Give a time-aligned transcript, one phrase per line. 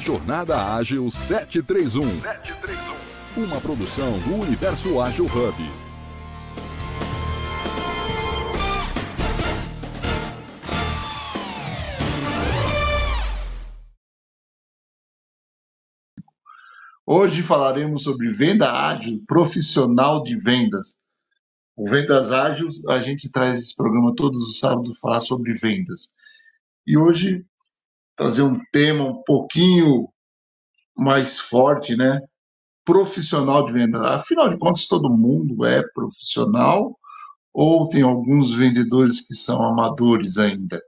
[0.00, 2.20] Jornada Ágil 731.
[2.22, 3.44] 731.
[3.44, 5.70] Uma produção do Universo Ágil Hub.
[17.06, 20.98] Hoje falaremos sobre venda ágil profissional de vendas.
[21.76, 26.14] O Vendas Ágeis, a gente traz esse programa todos os sábados falar sobre vendas.
[26.86, 27.44] E hoje
[28.16, 30.08] trazer um tema um pouquinho
[30.96, 32.20] mais forte, né?
[32.84, 34.14] Profissional de venda.
[34.14, 36.96] Afinal de contas, todo mundo é profissional
[37.52, 40.80] ou tem alguns vendedores que são amadores ainda?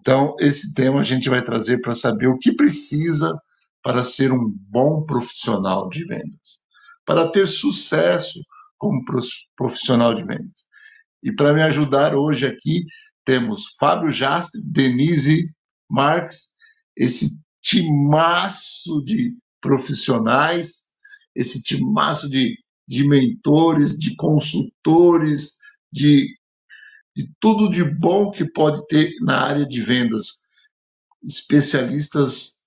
[0.00, 3.38] Então, esse tema a gente vai trazer para saber o que precisa
[3.82, 6.62] para ser um bom profissional de vendas,
[7.04, 8.40] para ter sucesso
[8.78, 9.04] como
[9.56, 10.66] profissional de vendas.
[11.22, 12.84] E para me ajudar hoje aqui,
[13.24, 15.50] temos Fábio Jastre, Denise
[15.88, 16.54] Marques,
[16.96, 20.90] esse timaço de profissionais,
[21.34, 25.58] esse timaço de, de mentores, de consultores,
[25.92, 26.26] de,
[27.14, 30.42] de tudo de bom que pode ter na área de vendas.
[31.22, 32.58] Especialistas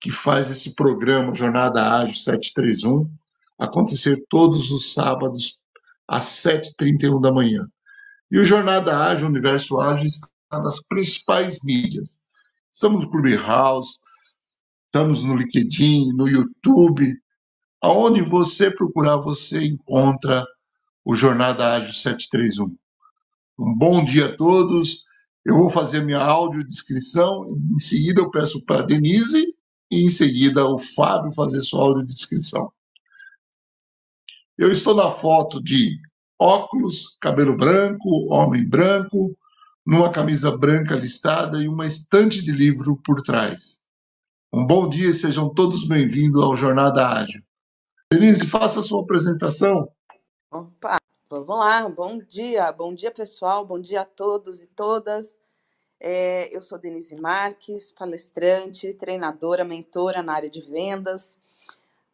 [0.00, 3.10] que faz esse programa Jornada Ágil 731
[3.58, 5.60] acontecer todos os sábados
[6.08, 7.68] às 7h31 da manhã.
[8.30, 12.18] E o Jornada Ágil, Universo Ágil, está nas principais mídias.
[12.72, 13.98] Estamos no Clubhouse,
[14.86, 17.14] estamos no LinkedIn, no YouTube.
[17.82, 20.46] Aonde você procurar, você encontra
[21.04, 22.74] o Jornada Ágil 731.
[23.58, 25.04] Um bom dia a todos.
[25.44, 27.54] Eu vou fazer minha audiodescrição.
[27.74, 29.54] Em seguida, eu peço para a Denise
[29.90, 32.72] e em seguida o Fábio fazer sua audiodescrição.
[34.56, 35.98] Eu estou na foto de
[36.40, 39.36] óculos, cabelo branco, homem branco,
[39.84, 43.80] numa camisa branca listada e uma estante de livro por trás.
[44.52, 47.42] Um bom dia e sejam todos bem-vindos ao Jornada Ágil.
[48.12, 49.90] Denise, faça a sua apresentação.
[50.50, 51.88] Opa, vamos lá.
[51.88, 55.36] Bom dia, bom dia pessoal, bom dia a todos e todas.
[55.98, 61.38] É, eu sou Denise Marques, palestrante, treinadora, mentora na área de vendas.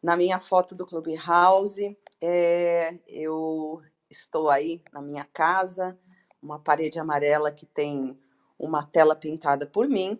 [0.01, 5.97] Na minha foto do Clubhouse, é, eu estou aí na minha casa,
[6.41, 8.17] uma parede amarela que tem
[8.57, 10.19] uma tela pintada por mim.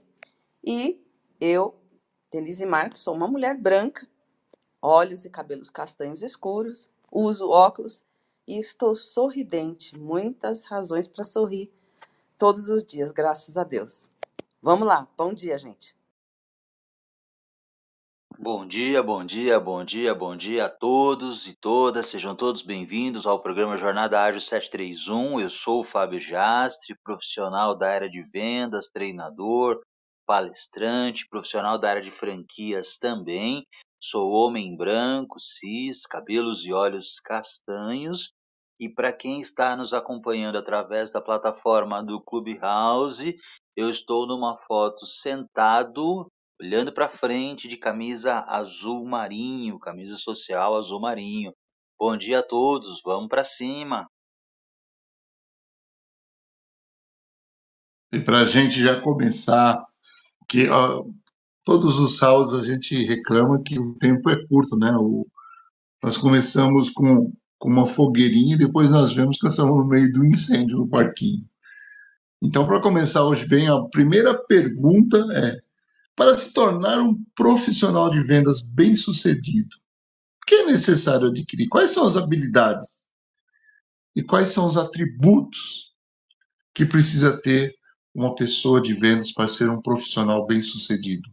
[0.63, 1.01] E
[1.39, 1.75] eu,
[2.31, 4.07] Denise Marques, sou uma mulher branca,
[4.81, 8.03] olhos e cabelos castanhos escuros, uso óculos
[8.47, 9.97] e estou sorridente.
[9.97, 11.71] Muitas razões para sorrir
[12.37, 14.09] todos os dias, graças a Deus.
[14.61, 15.98] Vamos lá, bom dia, gente.
[18.41, 22.05] Bom dia, bom dia, bom dia, bom dia a todos e todas.
[22.05, 25.41] Sejam todos bem-vindos ao programa Jornada Ágil 731.
[25.41, 29.81] Eu sou o Fábio Jastre, profissional da área de vendas, treinador,
[30.25, 33.67] palestrante, profissional da área de franquias também.
[34.01, 38.29] Sou homem branco, cis, cabelos e olhos castanhos
[38.79, 43.35] e para quem está nos acompanhando através da plataforma do Clubhouse,
[43.75, 46.25] eu estou numa foto sentado,
[46.61, 51.53] olhando para frente, de camisa azul marinho, camisa social azul marinho.
[51.99, 54.09] Bom dia a todos, vamos para cima.
[58.11, 59.85] E para a gente já começar,
[60.47, 61.05] que ó,
[61.63, 64.91] todos os sábados a gente reclama que o tempo é curto, né?
[64.97, 65.27] O,
[66.01, 70.11] nós começamos com com uma fogueirinha e depois nós vemos que nós estamos no meio
[70.11, 71.45] do incêndio no parquinho.
[72.41, 75.59] Então, para começar hoje bem, a primeira pergunta é:
[76.19, 79.73] para se tornar um profissional de vendas bem-sucedido,
[80.43, 81.69] o que é necessário adquirir?
[81.69, 83.09] Quais são as habilidades?
[84.13, 85.95] E quais são os atributos
[86.73, 87.73] que precisa ter
[88.13, 91.29] uma pessoa de vendas para ser um profissional bem-sucedido?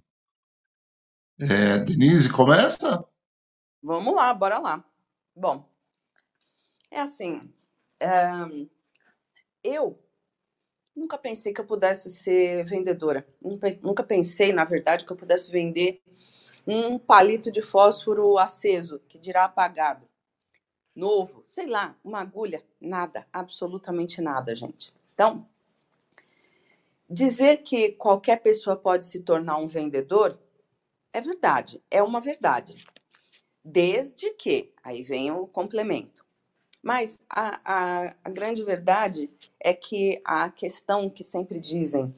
[1.41, 3.05] É, Denise, começa?
[3.83, 4.85] Vamos lá, bora lá.
[5.35, 5.69] Bom,
[6.93, 7.53] é assim,
[7.99, 8.69] eh,
[9.65, 10.01] eu
[10.97, 13.27] nunca pensei que eu pudesse ser vendedora.
[13.83, 16.03] Nunca pensei, na verdade, que eu pudesse vender
[16.67, 20.09] um palito de fósforo aceso, que dirá apagado,
[20.95, 24.93] novo, sei lá, uma agulha, nada, absolutamente nada, gente.
[25.15, 25.47] Então,
[27.09, 30.37] dizer que qualquer pessoa pode se tornar um vendedor
[31.13, 32.85] é verdade, é uma verdade.
[33.65, 36.26] Desde que, aí vem o complemento,
[36.87, 39.29] mas a, a, a grande verdade
[39.59, 42.15] é que a questão que sempre dizem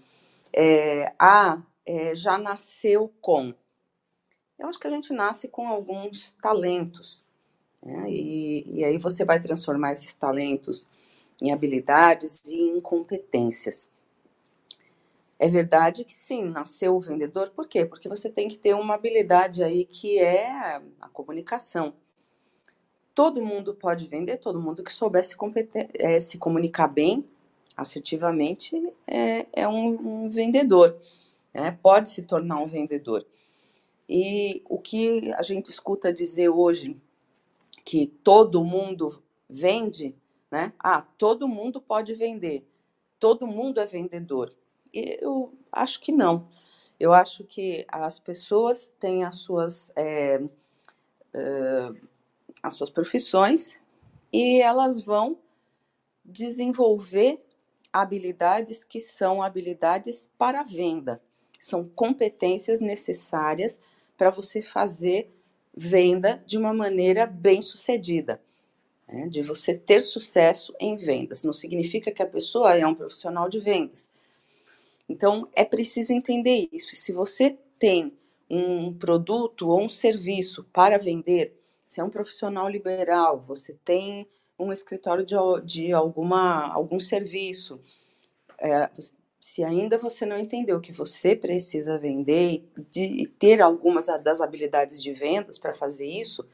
[0.52, 3.54] é, ah, é, já nasceu com.
[4.58, 7.24] Eu acho que a gente nasce com alguns talentos.
[7.82, 8.10] Né?
[8.10, 10.86] E, e aí você vai transformar esses talentos
[11.40, 13.90] em habilidades e em competências.
[15.38, 17.86] É verdade que sim, nasceu o vendedor, por quê?
[17.86, 21.94] Porque você tem que ter uma habilidade aí que é a comunicação.
[23.18, 25.36] Todo mundo pode vender, todo mundo que souber se,
[25.94, 27.24] é, se comunicar bem,
[27.76, 28.76] assertivamente,
[29.08, 30.96] é, é um, um vendedor,
[31.52, 31.76] né?
[31.82, 33.26] pode se tornar um vendedor.
[34.08, 36.96] E o que a gente escuta dizer hoje,
[37.84, 39.20] que todo mundo
[39.50, 40.14] vende,
[40.48, 40.72] né?
[40.78, 42.64] Ah, todo mundo pode vender,
[43.18, 44.54] todo mundo é vendedor.
[44.94, 46.46] Eu acho que não.
[47.00, 50.40] Eu acho que as pessoas têm as suas, é,
[52.62, 53.76] as suas profissões
[54.32, 55.38] e elas vão
[56.24, 57.38] desenvolver
[57.92, 61.20] habilidades que são habilidades para venda.
[61.58, 63.80] São competências necessárias
[64.16, 65.30] para você fazer
[65.74, 68.40] venda de uma maneira bem sucedida,
[69.06, 69.28] né?
[69.28, 71.42] de você ter sucesso em vendas.
[71.42, 74.10] Não significa que a pessoa é um profissional de vendas.
[75.08, 76.94] Então, é preciso entender isso.
[76.94, 78.12] E se você tem
[78.50, 81.57] um produto ou um serviço para vender,
[81.88, 87.80] se é um profissional liberal, você tem um escritório de, de alguma, algum serviço,
[88.60, 88.90] é,
[89.40, 92.62] se ainda você não entendeu que você precisa vender
[92.94, 96.46] e ter algumas das habilidades de vendas para fazer isso,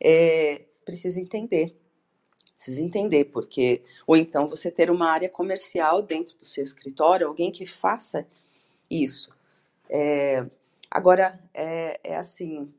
[0.00, 1.74] é, precisa entender.
[2.54, 3.82] Precisa entender, porque.
[4.06, 8.26] Ou então você ter uma área comercial dentro do seu escritório, alguém que faça
[8.90, 9.30] isso.
[9.88, 10.44] É,
[10.90, 12.72] agora, é, é assim,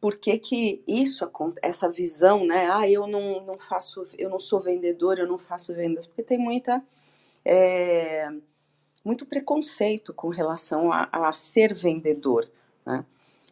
[0.00, 1.30] por que, que isso
[1.62, 2.70] essa visão, né?
[2.70, 6.38] Ah, eu não, não faço, eu não sou vendedor, eu não faço vendas, porque tem
[6.38, 6.82] muita
[7.44, 8.28] é,
[9.04, 12.50] muito preconceito com relação a, a ser vendedor.
[12.84, 13.04] Né?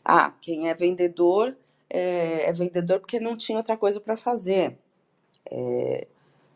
[0.04, 1.56] Ah, quem é vendedor
[1.90, 4.76] é, é, vendedor porque não tinha outra coisa para fazer.
[5.50, 6.06] É,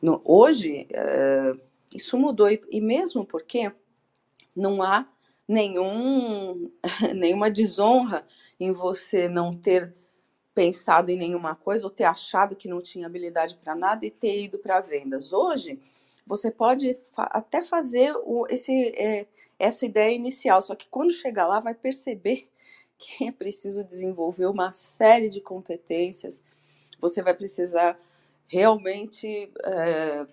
[0.00, 1.54] no, hoje, é,
[1.94, 3.72] isso mudou, e, e, mesmo porque
[4.54, 5.06] não há
[5.48, 6.70] nenhum,
[7.14, 8.24] nenhuma desonra
[8.58, 9.92] em você não ter
[10.54, 14.42] pensado em nenhuma coisa ou ter achado que não tinha habilidade para nada e ter
[14.42, 15.32] ido para vendas.
[15.32, 15.78] Hoje,
[16.26, 19.26] você pode fa até fazer o, esse, é,
[19.58, 22.48] essa ideia inicial, só que quando chegar lá vai perceber
[22.98, 26.42] que é preciso desenvolver uma série de competências,
[27.00, 27.98] você vai precisar
[28.46, 30.26] realmente é,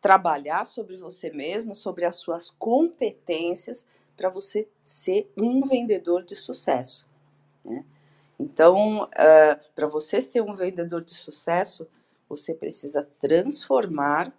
[0.00, 3.86] trabalhar sobre você mesmo, sobre as suas competências,
[4.22, 7.10] para você ser um vendedor de sucesso.
[7.64, 7.84] Né?
[8.38, 11.88] Então, uh, é, para você ser um vendedor de sucesso,
[12.28, 14.32] você precisa transformar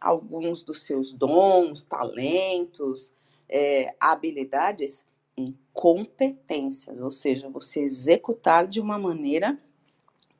[0.00, 3.12] alguns dos seus dons, talentos,
[3.48, 5.06] é, habilidades
[5.36, 9.56] em competências, ou seja, você executar de uma maneira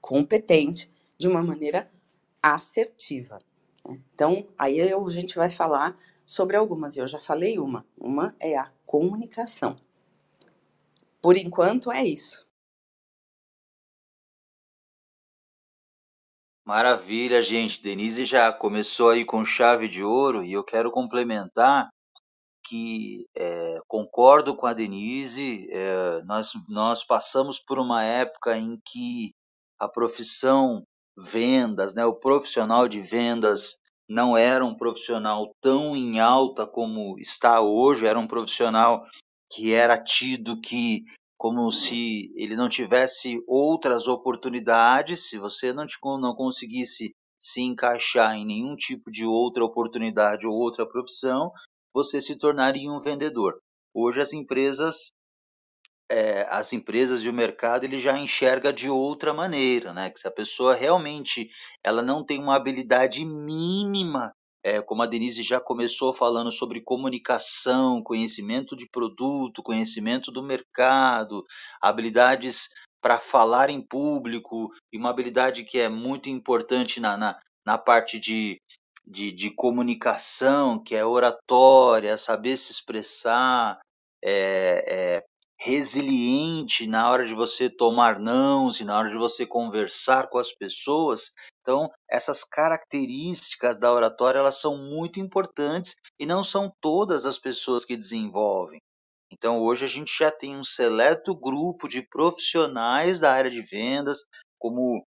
[0.00, 1.88] competente, de uma maneira
[2.42, 3.38] assertiva.
[3.88, 5.96] Então, aí a gente vai falar
[6.26, 7.86] sobre algumas, eu já falei uma.
[7.96, 9.76] Uma é a comunicação.
[11.20, 12.46] Por enquanto é isso.
[16.64, 17.82] Maravilha, gente.
[17.82, 21.88] Denise já começou aí com chave de ouro e eu quero complementar
[22.62, 25.66] que é, concordo com a Denise.
[25.72, 29.32] É, nós, nós passamos por uma época em que
[29.78, 30.84] a profissão
[31.18, 33.76] vendas, né, o profissional de vendas
[34.08, 39.04] não era um profissional tão em alta como está hoje, era um profissional
[39.52, 41.04] que era tido que
[41.36, 45.86] como se ele não tivesse outras oportunidades, se você não,
[46.18, 51.52] não conseguisse se encaixar em nenhum tipo de outra oportunidade ou outra profissão,
[51.94, 53.60] você se tornaria um vendedor.
[53.94, 55.12] Hoje as empresas
[56.10, 60.10] é, as empresas e o mercado ele já enxerga de outra maneira, né?
[60.10, 61.50] Que se a pessoa realmente
[61.84, 68.02] ela não tem uma habilidade mínima é, como a Denise já começou falando sobre comunicação,
[68.02, 71.44] conhecimento de produto, conhecimento do mercado,
[71.80, 72.68] habilidades
[73.00, 78.18] para falar em público, e uma habilidade que é muito importante na, na, na parte
[78.18, 78.60] de,
[79.06, 83.78] de, de comunicação, que é oratória, saber se expressar,
[84.22, 85.24] é, é,
[85.60, 90.52] resiliente na hora de você tomar nãos e na hora de você conversar com as
[90.52, 91.32] pessoas.
[91.60, 97.84] Então, essas características da oratória, elas são muito importantes e não são todas as pessoas
[97.84, 98.80] que desenvolvem.
[99.30, 104.24] Então, hoje a gente já tem um seleto grupo de profissionais da área de vendas,
[104.58, 105.04] como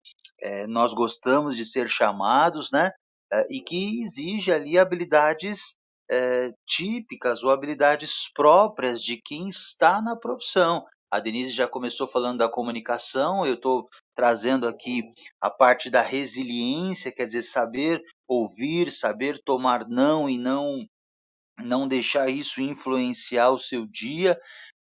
[0.41, 2.91] é, nós gostamos de ser chamados, né?
[3.33, 5.75] É, e que exige ali habilidades
[6.11, 10.85] é, típicas ou habilidades próprias de quem está na profissão.
[11.11, 15.03] A Denise já começou falando da comunicação, eu estou trazendo aqui
[15.41, 20.85] a parte da resiliência, quer dizer, saber ouvir, saber tomar não e não
[21.63, 24.37] não deixar isso influenciar o seu dia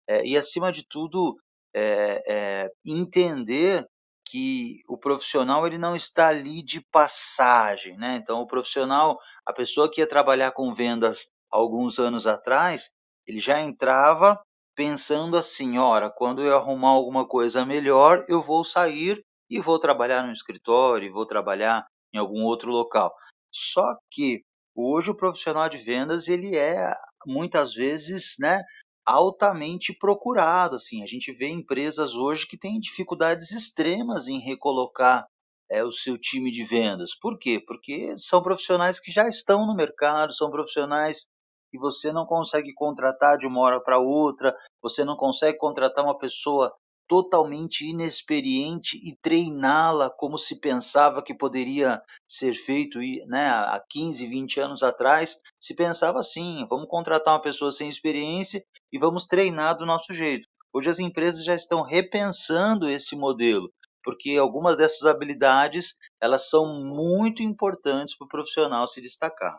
[0.09, 1.37] é, e, acima de tudo,
[1.75, 3.87] é, é, entender
[4.31, 8.15] que o profissional ele não está ali de passagem, né?
[8.15, 12.91] Então, o profissional, a pessoa que ia trabalhar com vendas alguns anos atrás,
[13.27, 14.41] ele já entrava
[14.77, 19.21] pensando assim, ora, quando eu arrumar alguma coisa melhor, eu vou sair
[19.51, 21.85] e vou trabalhar no escritório, vou trabalhar
[22.15, 23.13] em algum outro local.
[23.53, 24.43] Só que
[24.77, 26.95] hoje o profissional de vendas ele é
[27.27, 28.63] muitas vezes, né,
[29.11, 35.27] altamente procurado, assim, a gente vê empresas hoje que têm dificuldades extremas em recolocar
[35.71, 37.15] é, o seu time de vendas.
[37.19, 37.63] Por quê?
[37.67, 41.27] Porque são profissionais que já estão no mercado, são profissionais
[41.71, 46.19] que você não consegue contratar de uma hora para outra, você não consegue contratar uma
[46.19, 46.73] pessoa
[47.11, 54.61] totalmente inexperiente e treiná-la como se pensava que poderia ser feito né, há 15, 20
[54.61, 59.85] anos atrás, se pensava assim, vamos contratar uma pessoa sem experiência e vamos treinar do
[59.85, 60.47] nosso jeito.
[60.73, 63.69] Hoje as empresas já estão repensando esse modelo,
[64.05, 69.59] porque algumas dessas habilidades, elas são muito importantes para o profissional se destacar.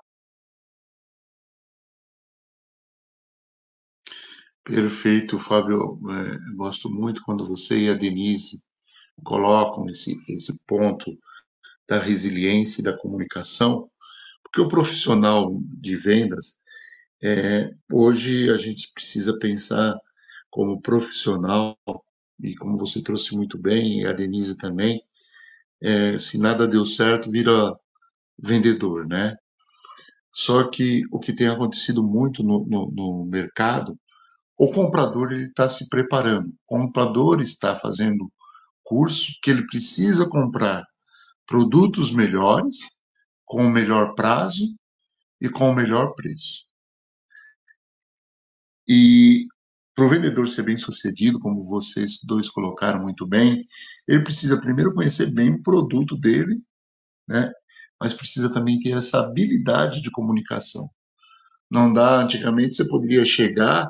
[4.64, 6.00] Perfeito, Fábio.
[6.12, 8.62] É, gosto muito quando você e a Denise
[9.24, 11.18] colocam esse, esse ponto
[11.88, 13.90] da resiliência e da comunicação,
[14.44, 16.62] porque o profissional de vendas,
[17.24, 19.98] é, hoje a gente precisa pensar
[20.52, 21.78] como profissional,
[22.42, 25.02] e como você trouxe muito bem, e a Denise também,
[25.82, 27.76] é, se nada deu certo, vira
[28.38, 29.38] vendedor, né?
[30.34, 33.98] Só que o que tem acontecido muito no, no, no mercado
[34.62, 36.50] o comprador está se preparando.
[36.50, 38.32] O comprador está fazendo
[38.84, 40.86] curso que ele precisa comprar
[41.48, 42.78] produtos melhores,
[43.44, 44.72] com o melhor prazo
[45.42, 46.68] e com o melhor preço.
[48.88, 49.48] E
[49.96, 53.66] para o vendedor ser bem sucedido, como vocês dois colocaram muito bem,
[54.08, 56.62] ele precisa primeiro conhecer bem o produto dele,
[57.28, 57.52] né?
[58.00, 60.88] mas precisa também ter essa habilidade de comunicação.
[61.68, 63.90] Não dá, antigamente você poderia chegar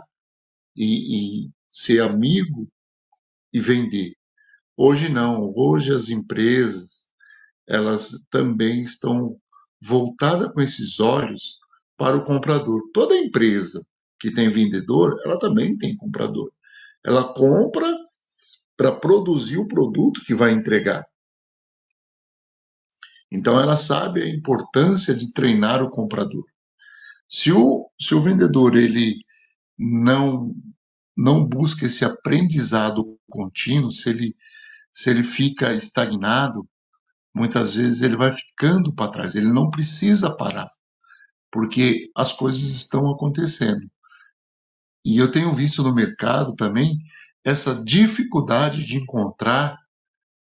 [0.75, 2.67] e, e ser amigo
[3.53, 4.15] e vender.
[4.75, 7.09] Hoje não, hoje as empresas
[7.67, 9.39] elas também estão
[9.81, 11.59] voltadas com esses olhos
[11.97, 12.81] para o comprador.
[12.93, 13.85] Toda empresa
[14.19, 16.51] que tem vendedor, ela também tem comprador.
[17.05, 17.87] Ela compra
[18.77, 21.05] para produzir o produto que vai entregar.
[23.31, 26.43] Então ela sabe a importância de treinar o comprador.
[27.29, 29.23] Se o, se o vendedor ele
[29.81, 30.55] não
[31.17, 34.35] não busca esse aprendizado contínuo, se ele
[34.93, 36.67] se ele fica estagnado,
[37.33, 40.69] muitas vezes ele vai ficando para trás, ele não precisa parar,
[41.51, 43.89] porque as coisas estão acontecendo.
[45.05, 46.97] E eu tenho visto no mercado também
[47.43, 49.77] essa dificuldade de encontrar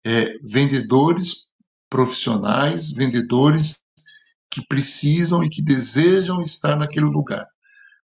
[0.05, 1.49] é, vendedores
[1.89, 3.81] profissionais, vendedores
[4.49, 7.47] que precisam e que desejam estar naquele lugar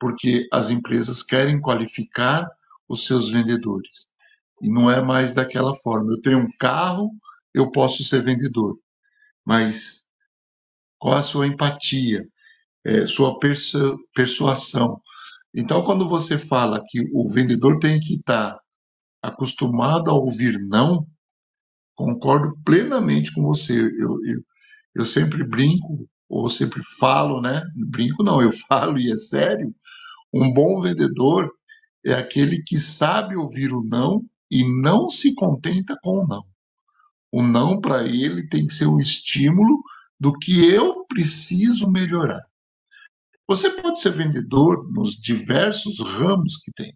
[0.01, 2.49] porque as empresas querem qualificar
[2.89, 4.09] os seus vendedores.
[4.59, 6.11] E não é mais daquela forma.
[6.11, 7.11] Eu tenho um carro,
[7.53, 8.79] eu posso ser vendedor.
[9.45, 10.07] Mas
[10.97, 12.27] qual a sua empatia,
[12.83, 14.99] é, sua persu persuasão?
[15.53, 18.59] Então, quando você fala que o vendedor tem que estar
[19.21, 21.05] acostumado a ouvir não,
[21.93, 23.79] concordo plenamente com você.
[23.79, 24.43] Eu, eu,
[24.95, 27.61] eu sempre brinco, ou sempre falo, né?
[27.75, 29.75] Brinco não, eu falo e é sério,
[30.33, 31.51] um bom vendedor
[32.05, 36.45] é aquele que sabe ouvir o não e não se contenta com o não.
[37.31, 39.81] O não para ele tem que ser um estímulo
[40.19, 42.41] do que eu preciso melhorar.
[43.47, 46.95] Você pode ser vendedor nos diversos ramos que tem.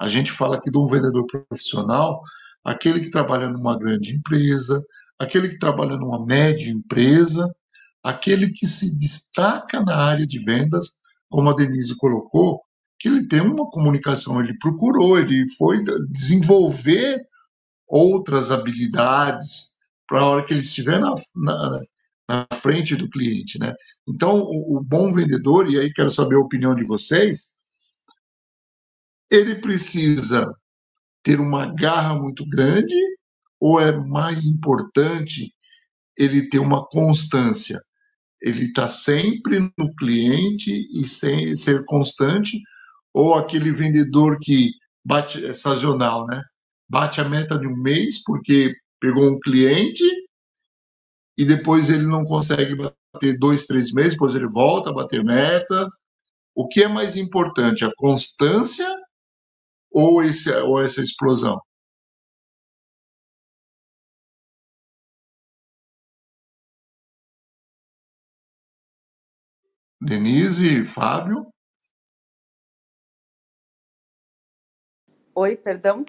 [0.00, 2.22] A gente fala aqui de um vendedor profissional,
[2.64, 4.84] aquele que trabalha numa grande empresa,
[5.18, 7.54] aquele que trabalha numa média empresa,
[8.02, 10.98] aquele que se destaca na área de vendas
[11.30, 12.62] como a Denise colocou,
[12.98, 17.26] que ele tem uma comunicação, ele procurou, ele foi desenvolver
[17.86, 19.76] outras habilidades
[20.08, 21.80] para a hora que ele estiver na, na,
[22.28, 23.74] na, frente do cliente, né?
[24.08, 27.56] Então, o, o bom vendedor, e aí quero saber a opinião de vocês,
[29.30, 30.52] ele precisa
[31.22, 32.94] ter uma garra muito grande
[33.60, 35.52] ou é mais importante
[36.16, 37.82] ele ter uma constância?
[38.40, 42.60] Ele está sempre no cliente e sem ser constante,
[43.12, 44.70] ou aquele vendedor que
[45.04, 46.42] bate é sazonal, né?
[46.88, 50.04] Bate a meta de um mês porque pegou um cliente
[51.36, 55.88] e depois ele não consegue bater dois, três meses, depois ele volta a bater meta.
[56.54, 58.88] O que é mais importante, a constância
[59.90, 61.60] ou, esse, ou essa explosão?
[70.06, 71.48] Denise, Fábio?
[75.34, 76.04] Oi, perdão?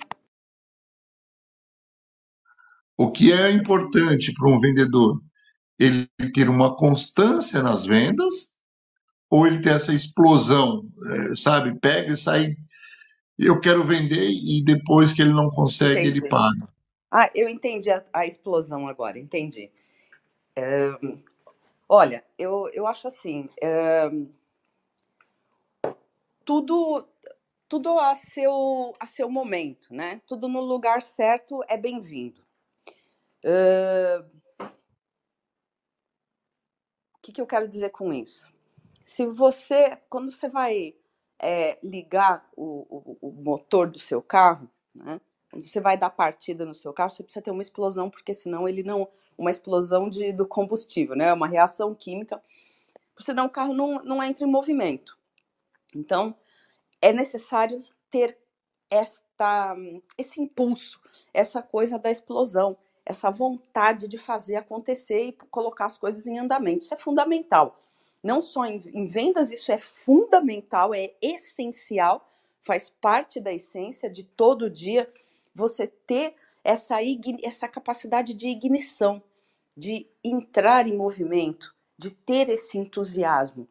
[2.95, 5.19] O que é importante para um vendedor?
[5.79, 8.53] Ele ter uma constância nas vendas
[9.29, 10.87] ou ele ter essa explosão,
[11.31, 11.77] é, sabe?
[11.79, 12.55] Pega e sai.
[13.37, 16.19] Eu quero vender e depois que ele não consegue, Entendi.
[16.19, 16.51] ele para.
[17.11, 19.71] Ah, eu entendi a, a explosão agora, entendi.
[20.55, 20.91] É,
[21.87, 24.09] olha, eu, eu acho assim, é,
[26.43, 27.07] tudo
[27.67, 30.21] tudo a seu, a seu momento, né?
[30.25, 32.41] Tudo no lugar certo é bem-vindo.
[33.43, 34.23] Uh,
[34.59, 34.71] o
[37.21, 38.47] que, que eu quero dizer com isso?
[39.05, 40.95] Se você, quando você vai
[41.39, 45.19] é, ligar o, o, o, motor do seu carro, né?
[45.49, 48.67] Quando você vai dar partida no seu carro, você precisa ter uma explosão, porque senão
[48.67, 49.07] ele não.
[49.37, 51.31] Uma explosão de, do combustível, né?
[51.31, 52.41] Uma reação química,
[53.19, 55.17] senão o carro não, não entra em movimento.
[55.95, 56.35] Então,
[56.99, 57.77] é necessário
[58.09, 58.35] ter
[58.89, 59.75] esta,
[60.17, 60.99] esse impulso,
[61.33, 62.75] essa coisa da explosão,
[63.05, 66.83] essa vontade de fazer acontecer e colocar as coisas em andamento.
[66.83, 67.79] Isso é fundamental.
[68.23, 72.27] Não só em, em vendas, isso é fundamental, é essencial,
[72.61, 75.11] faz parte da essência de todo dia
[75.57, 76.97] você ter essa,
[77.43, 79.21] essa capacidade de ignição,
[79.75, 83.67] de entrar em movimento, de ter esse entusiasmo.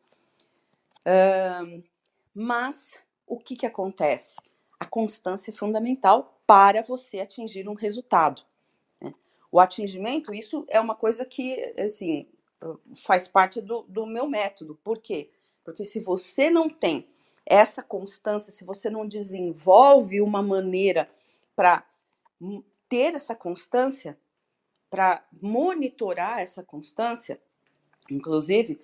[1.06, 1.82] Uh,
[2.34, 4.36] mas o que, que acontece?
[4.80, 8.42] A constância é fundamental para você atingir um resultado.
[9.00, 9.14] Né?
[9.50, 12.26] O atingimento, isso é uma coisa que, assim,
[13.04, 14.78] faz parte do, do meu método.
[14.82, 15.30] Por quê?
[15.64, 17.08] Porque se você não tem
[17.44, 21.08] essa constância, se você não desenvolve uma maneira
[21.56, 21.84] para
[22.88, 24.16] ter essa constância,
[24.90, 27.40] para monitorar essa constância,
[28.10, 28.80] inclusive,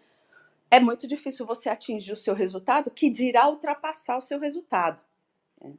[0.70, 5.02] é muito difícil você atingir o seu resultado, que dirá ultrapassar o seu resultado.
[5.60, 5.74] Né?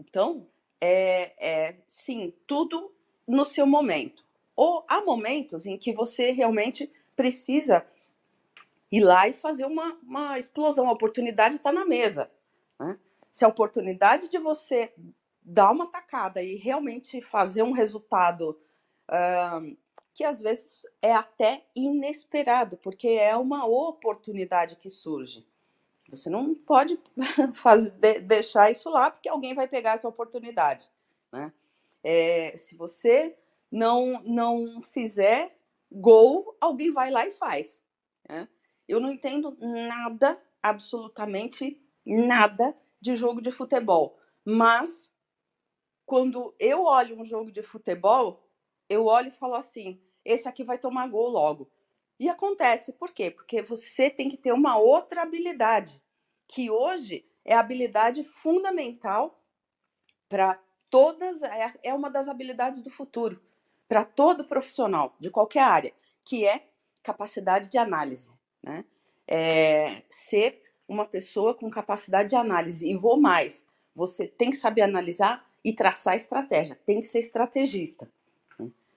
[0.00, 0.46] Então,
[0.80, 2.94] é, é, sim, tudo
[3.26, 4.24] no seu momento.
[4.54, 7.84] Ou há momentos em que você realmente precisa
[8.92, 10.88] ir lá e fazer uma, uma explosão.
[10.88, 12.30] A oportunidade está na mesa.
[12.78, 12.96] Né?
[13.32, 14.92] Se a oportunidade de você
[15.44, 18.58] dar uma tacada e realmente fazer um resultado
[19.10, 19.76] uh,
[20.14, 25.46] que às vezes é até inesperado, porque é uma oportunidade que surge.
[26.08, 26.98] Você não pode
[27.52, 30.88] fazer, de, deixar isso lá, porque alguém vai pegar essa oportunidade.
[31.32, 31.52] Né?
[32.02, 33.36] É, se você
[33.70, 35.58] não, não fizer
[35.90, 37.82] gol, alguém vai lá e faz.
[38.28, 38.48] Né?
[38.86, 44.18] Eu não entendo nada, absolutamente nada, de jogo de futebol.
[44.44, 45.10] Mas,
[46.06, 48.42] quando eu olho um jogo de futebol,
[48.88, 51.70] eu olho e falo assim: esse aqui vai tomar gol logo.
[52.18, 53.30] E acontece, por quê?
[53.30, 56.00] Porque você tem que ter uma outra habilidade,
[56.46, 59.42] que hoje é a habilidade fundamental
[60.28, 63.40] para todas, é, é uma das habilidades do futuro,
[63.88, 65.92] para todo profissional de qualquer área,
[66.24, 66.68] que é
[67.02, 68.32] capacidade de análise.
[68.64, 68.84] Né?
[69.26, 72.88] É ser uma pessoa com capacidade de análise.
[72.88, 73.64] E vou mais,
[73.94, 78.10] você tem que saber analisar e traçar estratégia, tem que ser estrategista.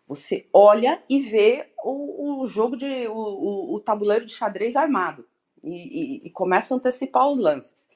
[0.07, 3.07] Você olha e vê o, o jogo de.
[3.07, 5.27] O, o, o, tabuleiro de xadrez armado
[5.61, 7.87] e, e, e, começa a antecipar os lances.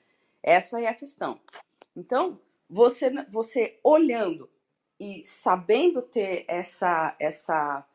[0.44, 1.40] Essa é a questão.
[1.96, 2.38] Então,
[2.70, 4.50] você, você olhando
[5.00, 7.86] e sabendo ter essa, essa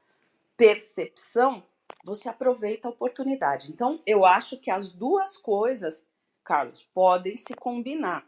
[0.57, 1.63] percepção,
[2.03, 3.71] você aproveita a oportunidade.
[3.71, 6.07] Então, eu acho que as duas coisas,
[6.43, 8.27] Carlos, podem se combinar.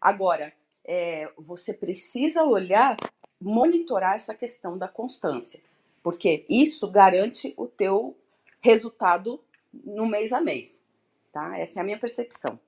[0.00, 0.52] Agora,
[0.86, 2.96] é, você precisa olhar
[3.40, 5.62] monitorar essa questão da constância,
[6.02, 8.16] porque isso garante o teu
[8.60, 9.42] resultado
[9.72, 10.82] no mês a mês,
[11.32, 11.58] tá?
[11.58, 12.58] Essa é a minha percepção.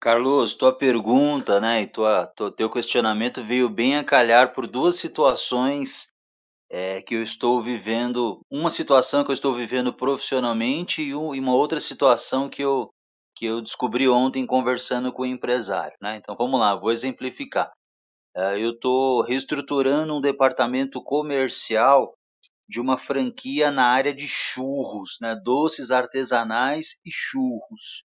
[0.00, 4.96] Carlos, tua pergunta, né, e tua, tua, teu questionamento veio bem a calhar por duas
[4.96, 6.12] situações
[6.68, 11.40] é, que eu estou vivendo, uma situação que eu estou vivendo profissionalmente e, um, e
[11.40, 12.90] uma outra situação que eu
[13.34, 16.16] que eu descobri ontem conversando com o empresário, né?
[16.16, 17.70] Então vamos lá, vou exemplificar.
[18.36, 22.14] Uh, eu estou reestruturando um departamento comercial
[22.68, 25.36] de uma franquia na área de churros, né?
[25.44, 28.04] Doces artesanais e churros.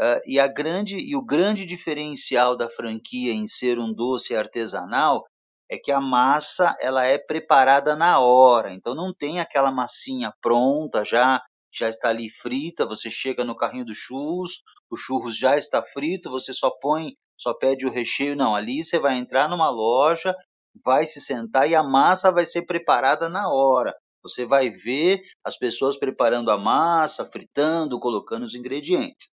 [0.00, 5.24] Uh, e a grande e o grande diferencial da franquia em ser um doce artesanal
[5.70, 11.04] é que a massa ela é preparada na hora, então não tem aquela massinha pronta
[11.04, 15.82] já já está ali frita, você chega no carrinho do churros, o churros já está
[15.82, 20.34] frito, você só põe, só pede o recheio, não, ali você vai entrar numa loja,
[20.84, 23.94] vai se sentar e a massa vai ser preparada na hora.
[24.22, 29.30] Você vai ver as pessoas preparando a massa, fritando, colocando os ingredientes.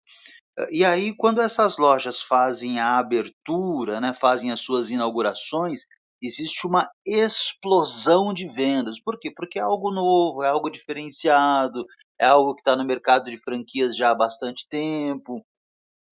[0.70, 5.80] E aí, quando essas lojas fazem a abertura, né, fazem as suas inaugurações,
[6.20, 9.00] existe uma explosão de vendas.
[9.00, 9.30] Por quê?
[9.34, 11.84] Porque é algo novo, é algo diferenciado,
[12.20, 15.44] é algo que está no mercado de franquias já há bastante tempo,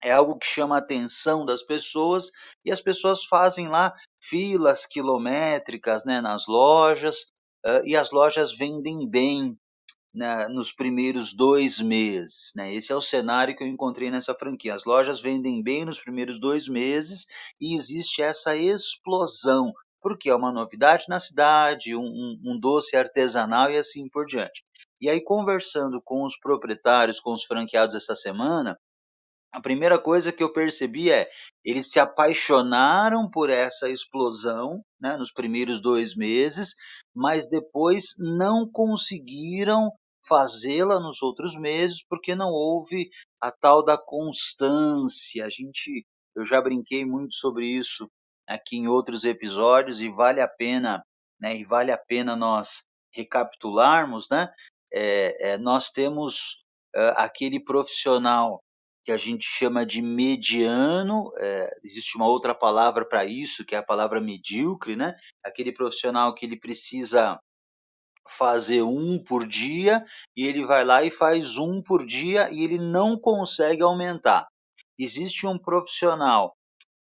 [0.02, 2.30] é algo que chama a atenção das pessoas
[2.64, 7.22] e as pessoas fazem lá filas quilométricas né, nas lojas
[7.66, 9.58] uh, e as lojas vendem bem
[10.14, 12.52] né, nos primeiros dois meses.
[12.54, 12.72] Né?
[12.74, 14.74] Esse é o cenário que eu encontrei nessa franquia.
[14.74, 17.26] As lojas vendem bem nos primeiros dois meses
[17.60, 23.72] e existe essa explosão porque é uma novidade na cidade, um, um, um doce artesanal
[23.72, 24.62] e assim por diante.
[25.00, 28.76] E aí, conversando com os proprietários, com os franqueados essa semana,
[29.52, 31.28] a primeira coisa que eu percebi é
[31.64, 36.74] eles se apaixonaram por essa explosão né, nos primeiros dois meses,
[37.14, 39.90] mas depois não conseguiram
[40.26, 43.08] fazê-la nos outros meses porque não houve
[43.40, 45.46] a tal da constância.
[45.46, 46.04] A gente,
[46.34, 48.06] eu já brinquei muito sobre isso
[48.46, 51.02] aqui em outros episódios e vale a pena,
[51.40, 54.48] né, e vale a pena nós recapitularmos, né?
[54.98, 56.64] É, é, nós temos
[57.16, 58.62] aquele profissional
[59.04, 63.78] que a gente chama de mediano, é, existe uma outra palavra para isso, que é
[63.78, 65.14] a palavra medíocre, né?
[65.44, 67.38] Aquele profissional que ele precisa
[68.28, 70.04] fazer um por dia
[70.36, 74.48] e ele vai lá e faz um por dia e ele não consegue aumentar.
[74.98, 76.56] Existe um profissional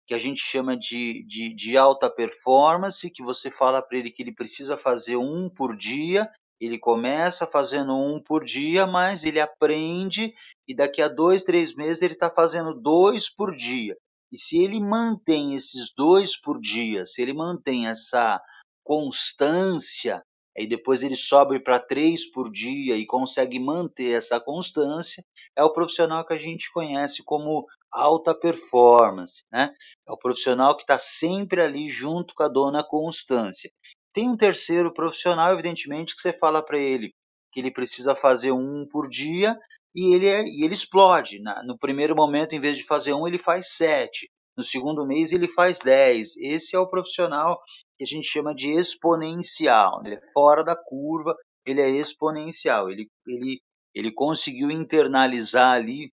[0.08, 4.24] que a gente chama de, de, de alta performance, que você fala para ele que
[4.24, 6.28] ele precisa fazer um por dia,
[6.62, 10.34] ele começa fazendo um por dia, mas ele aprende
[10.68, 13.98] e daqui a dois, três meses ele está fazendo dois por dia.
[14.32, 18.40] E se ele mantém esses dois por dia, se ele mantém essa
[18.84, 20.24] constância,
[20.58, 25.26] aí depois ele sobe para três por dia e consegue manter essa constância,
[25.58, 29.74] é o profissional que a gente conhece como alta performance, né?
[30.08, 33.70] É o profissional que está sempre ali junto com a dona Constância.
[34.14, 37.14] Tem um terceiro profissional, evidentemente, que você fala para ele
[37.52, 39.58] que ele precisa fazer um por dia
[39.94, 41.40] e ele, é, e ele explode.
[41.66, 44.30] No primeiro momento, em vez de fazer um, ele faz sete.
[44.56, 46.36] No segundo mês, ele faz dez.
[46.38, 47.60] Esse é o profissional
[47.98, 50.02] que a gente chama de exponencial.
[50.06, 52.90] Ele é fora da curva, ele é exponencial.
[52.90, 53.62] Ele, ele,
[53.94, 56.10] ele conseguiu internalizar ali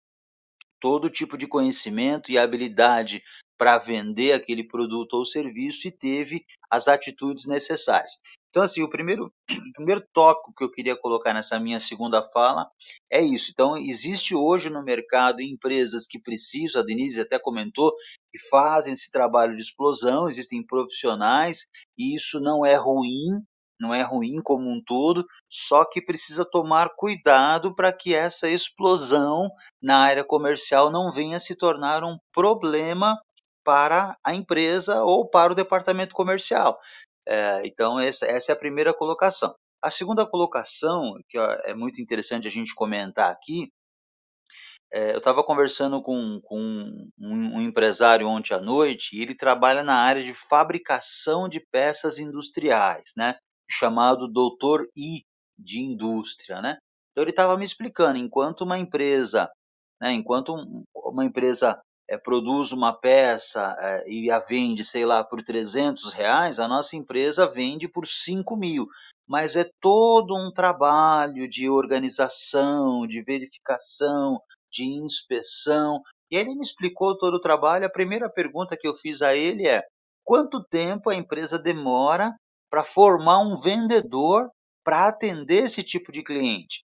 [0.80, 3.22] todo tipo de conhecimento e habilidade
[3.62, 8.18] para vender aquele produto ou serviço e teve as atitudes necessárias.
[8.50, 12.68] Então, assim, o primeiro, o primeiro tópico que eu queria colocar nessa minha segunda fala
[13.08, 13.52] é isso.
[13.52, 17.94] Então, existe hoje no mercado empresas que precisam, a Denise até comentou,
[18.32, 21.60] que fazem esse trabalho de explosão, existem profissionais,
[21.96, 23.44] e isso não é ruim,
[23.80, 29.48] não é ruim como um todo, só que precisa tomar cuidado para que essa explosão
[29.80, 33.16] na área comercial não venha se tornar um problema
[33.64, 36.78] para a empresa ou para o departamento comercial.
[37.26, 39.54] É, então, essa, essa é a primeira colocação.
[39.80, 43.70] A segunda colocação, que ó, é muito interessante a gente comentar aqui,
[44.92, 46.60] é, eu estava conversando com, com
[47.18, 52.18] um, um, empresário ontem à noite e ele trabalha na área de fabricação de peças
[52.18, 53.36] industriais, né?
[53.70, 55.24] chamado Doutor I
[55.58, 56.76] de indústria, né?
[57.10, 59.50] Então ele estava me explicando, enquanto uma empresa,
[60.00, 60.54] né, enquanto
[60.94, 61.80] uma empresa
[62.12, 66.94] é, produz uma peça é, e a vende, sei lá, por 300 reais, a nossa
[66.94, 68.86] empresa vende por 5 mil.
[69.26, 74.38] Mas é todo um trabalho de organização, de verificação,
[74.70, 76.02] de inspeção.
[76.30, 77.86] E ele me explicou todo o trabalho.
[77.86, 79.82] A primeira pergunta que eu fiz a ele é:
[80.22, 82.34] quanto tempo a empresa demora
[82.70, 84.50] para formar um vendedor
[84.84, 86.84] para atender esse tipo de cliente.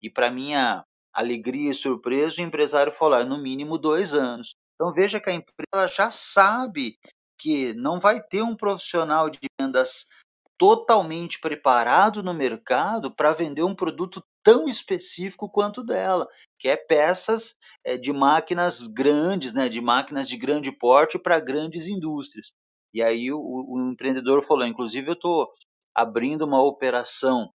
[0.00, 0.82] E para minha
[1.14, 4.54] alegria e surpresa, o empresário falou: no mínimo dois anos.
[4.74, 6.98] Então veja que a empresa já sabe
[7.38, 10.06] que não vai ter um profissional de vendas
[10.58, 17.56] totalmente preparado no mercado para vender um produto tão específico quanto dela, que é peças
[17.84, 22.52] é, de máquinas grandes, né, de máquinas de grande porte para grandes indústrias.
[22.92, 25.50] E aí o, o empreendedor falou, inclusive eu estou
[25.94, 27.50] abrindo uma operação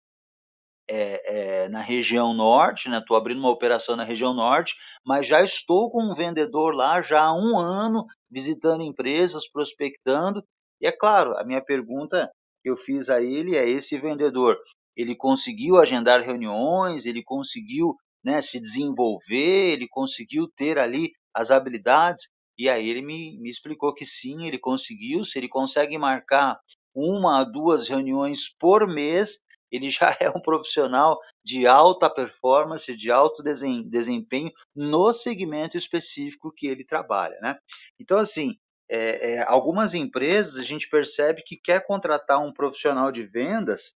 [0.89, 2.97] é, é, na região norte, né?
[2.97, 4.75] Estou abrindo uma operação na região norte,
[5.05, 10.43] mas já estou com um vendedor lá já há um ano visitando empresas, prospectando.
[10.81, 12.29] E é claro, a minha pergunta
[12.63, 14.57] que eu fiz a ele é: esse vendedor,
[14.97, 22.27] ele conseguiu agendar reuniões, ele conseguiu né, se desenvolver, ele conseguiu ter ali as habilidades.
[22.57, 25.23] E aí ele me, me explicou que sim, ele conseguiu.
[25.23, 26.59] Se ele consegue marcar
[26.93, 29.39] uma a duas reuniões por mês,
[29.71, 36.67] ele já é um profissional de alta performance, de alto desempenho no segmento específico que
[36.67, 37.57] ele trabalha, né?
[37.99, 38.57] Então, assim,
[38.89, 43.93] é, é, algumas empresas a gente percebe que quer contratar um profissional de vendas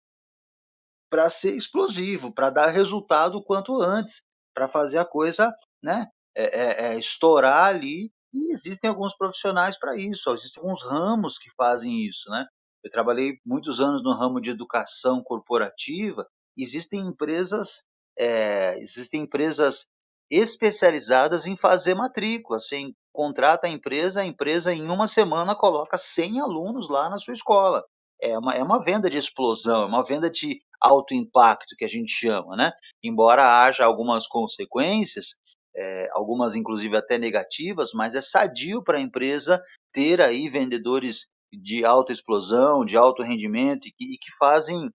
[1.09, 6.43] para ser explosivo, para dar resultado o quanto antes, para fazer a coisa, né, é,
[6.43, 8.12] é, é, estourar ali.
[8.33, 12.47] E existem alguns profissionais para isso, existem alguns ramos que fazem isso, né?
[12.84, 16.28] Eu trabalhei muitos anos no ramo de educação corporativa.
[16.58, 17.84] Existem empresas,
[18.17, 19.86] é, existem empresas
[20.30, 22.60] especializadas em fazer matrícula.
[22.60, 27.34] Você contrata a empresa, a empresa em uma semana coloca 100 alunos lá na sua
[27.34, 27.84] escola.
[28.22, 31.89] É uma, é uma venda de explosão, é uma venda de alto impacto que a
[31.89, 32.72] gente chama, né?
[33.04, 35.36] Embora haja algumas consequências,
[35.76, 41.28] é, algumas inclusive até negativas, mas é sadio para a empresa ter aí vendedores
[41.61, 44.89] de alta explosão, de alto rendimento e que, e que fazem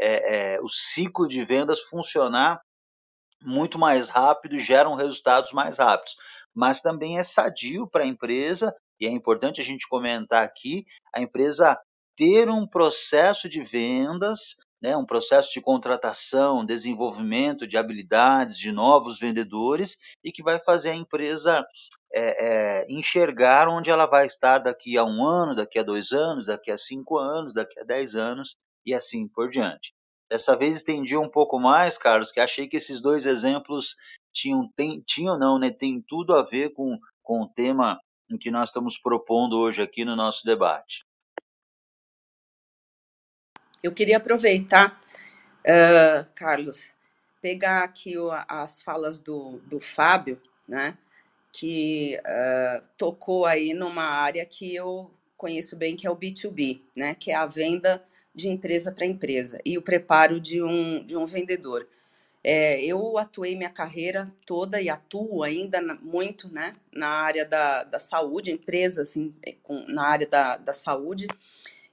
[0.00, 2.60] é, é, o ciclo de vendas funcionar
[3.42, 6.16] muito mais rápido, geram resultados mais rápidos.
[6.54, 11.20] Mas também é sadio para a empresa, e é importante a gente comentar aqui, a
[11.20, 11.78] empresa
[12.16, 19.18] ter um processo de vendas, né, um processo de contratação, desenvolvimento de habilidades de novos
[19.18, 21.64] vendedores e que vai fazer a empresa
[22.18, 26.46] é, é, enxergar onde ela vai estar daqui a um ano, daqui a dois anos,
[26.46, 29.94] daqui a cinco anos, daqui a dez anos e assim por diante.
[30.28, 33.94] Dessa vez estendi um pouco mais, Carlos, que achei que esses dois exemplos
[34.32, 38.50] tinham, tem, tinham não, né, tem tudo a ver com, com o tema em que
[38.50, 41.06] nós estamos propondo hoje aqui no nosso debate.
[43.80, 45.00] Eu queria aproveitar,
[45.60, 46.92] uh, Carlos,
[47.40, 50.98] pegar aqui o, as falas do, do Fábio, né,
[51.58, 57.16] que uh, tocou aí numa área que eu conheço bem, que é o B2B, né,
[57.16, 58.00] que é a venda
[58.32, 61.88] de empresa para empresa e o preparo de um, de um vendedor.
[62.44, 67.98] É, eu atuei minha carreira toda e atuo ainda muito né, na área da, da
[67.98, 71.26] saúde, empresa assim, com, na área da, da saúde,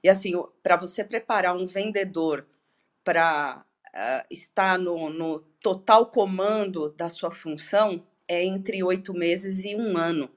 [0.00, 2.46] e assim, para você preparar um vendedor
[3.02, 9.74] para uh, estar no, no total comando da sua função, é entre oito meses e
[9.76, 10.30] um ano,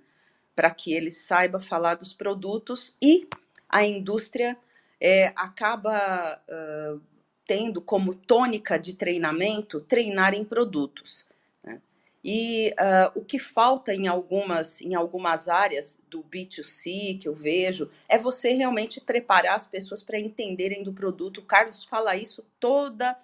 [0.55, 3.27] para que ele saiba falar dos produtos e
[3.67, 4.57] a indústria
[4.99, 7.01] é, acaba uh,
[7.45, 11.27] tendo como tônica de treinamento treinar em produtos.
[12.23, 17.89] E uh, o que falta em algumas, em algumas áreas do B2C que eu vejo
[18.09, 21.37] é você realmente preparar as pessoas para entenderem do produto.
[21.37, 23.17] O Carlos fala isso toda,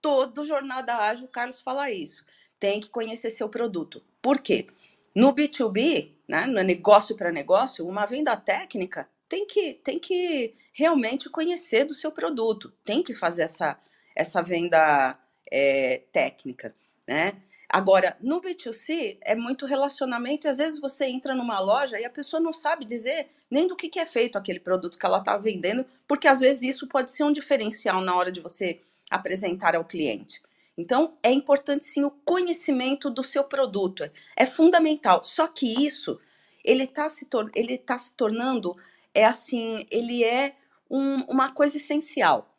[0.00, 2.24] todo jornada ágil, o Carlos fala isso.
[2.60, 4.00] Tem que conhecer seu produto.
[4.22, 4.68] Por quê?
[5.12, 11.30] No B2B, né, no negócio para negócio, uma venda técnica tem que, tem que realmente
[11.30, 13.78] conhecer do seu produto, tem que fazer essa,
[14.14, 15.16] essa venda
[15.50, 16.74] é, técnica,
[17.06, 17.40] né?
[17.68, 22.10] Agora, no B2C é muito relacionamento e às vezes você entra numa loja e a
[22.10, 25.36] pessoa não sabe dizer nem do que, que é feito aquele produto que ela está
[25.38, 29.84] vendendo, porque às vezes isso pode ser um diferencial na hora de você apresentar ao
[29.84, 30.42] cliente.
[30.80, 35.22] Então, é importante sim o conhecimento do seu produto, é fundamental.
[35.22, 36.18] Só que isso,
[36.64, 38.76] ele está se, ele tá se tornando,
[39.14, 40.56] é assim, ele é
[40.90, 42.50] um, uma coisa essencial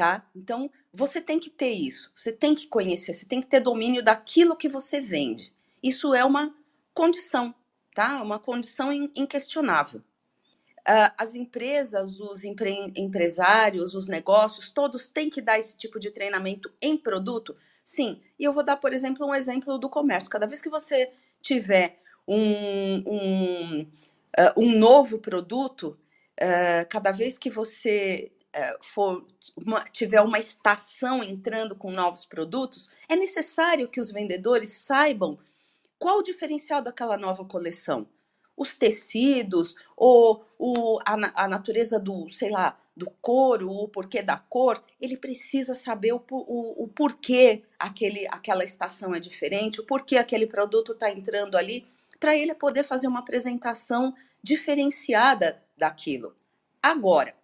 [0.00, 0.26] tá?
[0.34, 4.02] Então, você tem que ter isso, você tem que conhecer, você tem que ter domínio
[4.02, 5.52] daquilo que você vende.
[5.82, 6.54] Isso é uma
[6.94, 7.54] condição,
[7.94, 8.22] tá?
[8.22, 10.00] Uma condição inquestionável.
[10.80, 16.10] Uh, as empresas, os empre empresários, os negócios, todos têm que dar esse tipo de
[16.10, 17.54] treinamento em produto?
[17.90, 18.20] Sim.
[18.38, 20.30] E eu vou dar, por exemplo, um exemplo do comércio.
[20.30, 21.10] Cada vez que você
[21.42, 25.98] tiver um, um, uh, um novo produto,
[26.40, 29.26] uh, cada vez que você eh, for
[29.56, 35.36] uma, tiver uma estação entrando com novos produtos, é necessário que os vendedores saibam
[35.98, 38.06] qual o diferencial daquela nova coleção.
[38.60, 44.36] Os tecidos, ou o, a, a natureza do, sei lá, do couro, o porquê da
[44.36, 50.18] cor, ele precisa saber o, o, o porquê aquele, aquela estação é diferente, o porquê
[50.18, 51.86] aquele produto está entrando ali,
[52.18, 56.34] para ele poder fazer uma apresentação diferenciada daquilo.
[56.82, 57.34] Agora,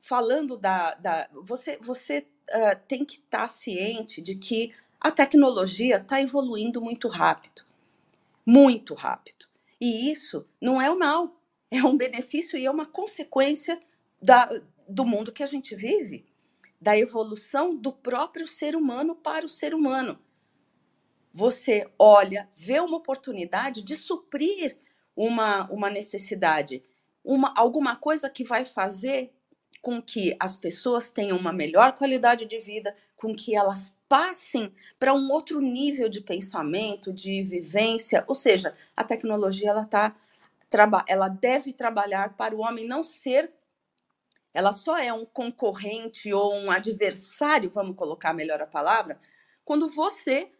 [0.00, 0.94] falando da.
[0.94, 6.80] da você você uh, tem que estar tá ciente de que a tecnologia está evoluindo
[6.80, 7.62] muito rápido.
[8.44, 9.49] Muito rápido.
[9.80, 11.40] E isso não é o mal,
[11.70, 13.80] é um benefício e é uma consequência
[14.22, 14.48] da,
[14.88, 16.26] do mundo que a gente vive.
[16.80, 20.18] da evolução do próprio ser humano para o ser humano.
[21.32, 24.78] Você olha, vê uma oportunidade de suprir
[25.16, 26.82] uma, uma necessidade,
[27.24, 29.32] uma, alguma coisa que vai fazer
[29.82, 35.14] com que as pessoas tenham uma melhor qualidade de vida, com que elas passem para
[35.14, 40.16] um outro nível de pensamento, de vivência, ou seja, a tecnologia ela tá
[41.08, 43.52] ela deve trabalhar para o homem não ser
[44.52, 49.20] ela só é um concorrente ou um adversário, vamos colocar melhor a palavra,
[49.64, 50.50] quando você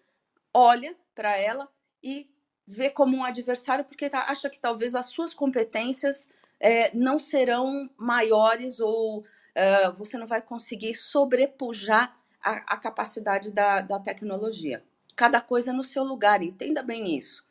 [0.55, 1.69] olha para ela
[2.03, 2.31] e
[2.65, 6.29] vê como um adversário porque tá, acha que talvez as suas competências
[6.61, 13.81] é, não serão maiores ou uh, você não vai conseguir sobrepujar a, a capacidade da,
[13.81, 14.83] da tecnologia.
[15.16, 17.44] Cada coisa no seu lugar, entenda bem isso.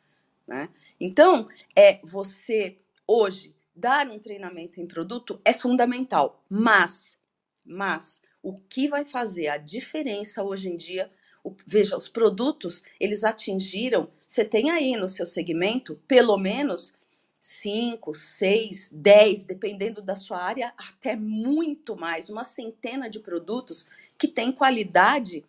[0.46, 0.68] Né?
[0.98, 7.18] Então, é você hoje dar um treinamento em produto é fundamental, mas,
[7.64, 11.10] mas o que vai fazer a diferença hoje em dia
[11.42, 16.92] o, veja, os produtos, eles atingiram, você tem aí no seu segmento, pelo menos
[17.40, 23.86] 5, 6, 10, dependendo da sua área, até muito mais, uma centena de produtos
[24.18, 25.44] que tem qualidade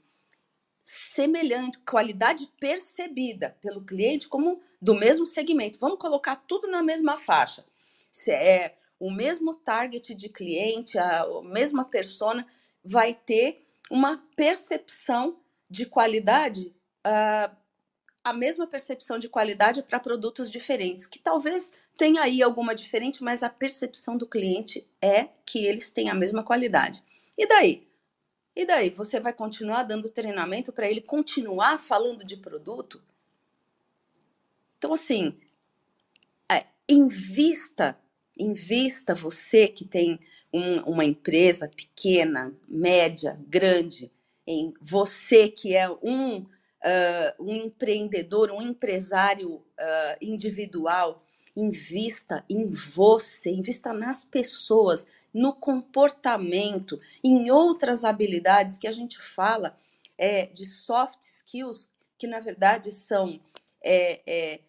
[0.85, 5.79] semelhante, qualidade percebida pelo cliente como do mesmo segmento.
[5.79, 7.65] Vamos colocar tudo na mesma faixa.
[8.09, 12.45] Se é o mesmo target de cliente, a, mesma persona
[12.83, 16.73] vai ter uma percepção de qualidade,
[17.05, 17.55] uh,
[18.23, 23.43] a mesma percepção de qualidade para produtos diferentes, que talvez tenha aí alguma diferente, mas
[23.43, 27.03] a percepção do cliente é que eles têm a mesma qualidade.
[27.37, 27.87] E daí?
[28.55, 28.89] E daí?
[28.89, 33.01] Você vai continuar dando treinamento para ele continuar falando de produto?
[34.77, 35.37] Então, assim,
[36.51, 37.97] é, invista,
[38.37, 40.19] invista você que tem
[40.51, 44.11] um, uma empresa pequena, média, grande,
[44.45, 46.47] em você que é um, uh,
[47.39, 51.23] um empreendedor, um empresário uh, individual,
[51.55, 59.77] invista em você, invista nas pessoas, no comportamento, em outras habilidades que a gente fala
[60.17, 63.39] é, de soft skills, que na verdade são
[63.81, 64.59] é, é,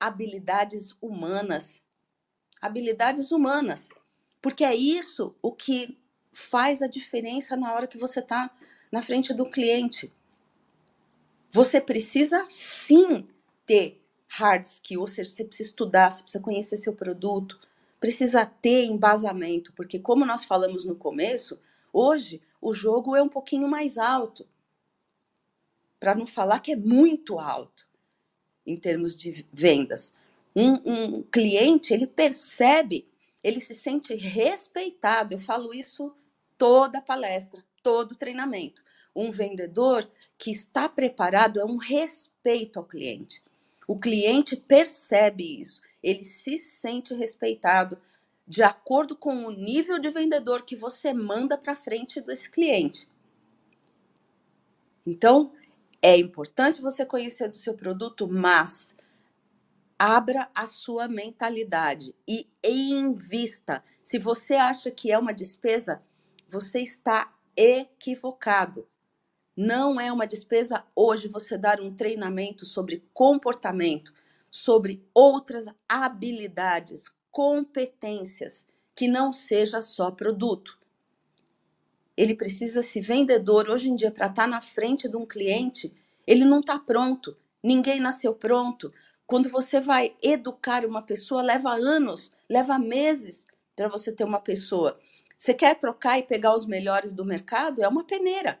[0.00, 1.80] habilidades humanas.
[2.60, 3.88] Habilidades humanas.
[4.40, 5.98] Porque é isso o que
[6.32, 8.50] faz a diferença na hora que você está
[8.90, 10.12] na frente do cliente.
[11.50, 13.28] Você precisa sim
[13.66, 14.01] ter
[14.34, 17.60] hard skill, ou seja, você precisa estudar, você precisa conhecer seu produto,
[18.00, 21.60] precisa ter embasamento, porque como nós falamos no começo,
[21.92, 24.46] hoje o jogo é um pouquinho mais alto.
[26.00, 27.86] Para não falar que é muito alto
[28.66, 30.10] em termos de vendas.
[30.54, 33.06] Um, um cliente, ele percebe,
[33.42, 35.34] ele se sente respeitado.
[35.34, 36.14] Eu falo isso
[36.56, 38.82] toda palestra todo treinamento.
[39.14, 43.42] Um vendedor que está preparado é um respeito ao cliente.
[43.92, 48.00] O cliente percebe isso, ele se sente respeitado
[48.48, 53.06] de acordo com o nível de vendedor que você manda para frente desse cliente.
[55.04, 55.52] Então,
[56.00, 58.96] é importante você conhecer do seu produto, mas
[59.98, 63.84] abra a sua mentalidade e invista.
[64.02, 66.02] Se você acha que é uma despesa,
[66.48, 68.88] você está equivocado.
[69.56, 74.10] Não é uma despesa hoje você dar um treinamento sobre comportamento,
[74.50, 80.78] sobre outras habilidades, competências, que não seja só produto.
[82.16, 85.92] Ele precisa se vendedor hoje em dia para estar tá na frente de um cliente,
[86.26, 87.36] ele não está pronto.
[87.62, 88.92] Ninguém nasceu pronto.
[89.26, 94.98] Quando você vai educar uma pessoa, leva anos, leva meses para você ter uma pessoa.
[95.36, 97.82] Você quer trocar e pegar os melhores do mercado?
[97.82, 98.58] É uma peneira.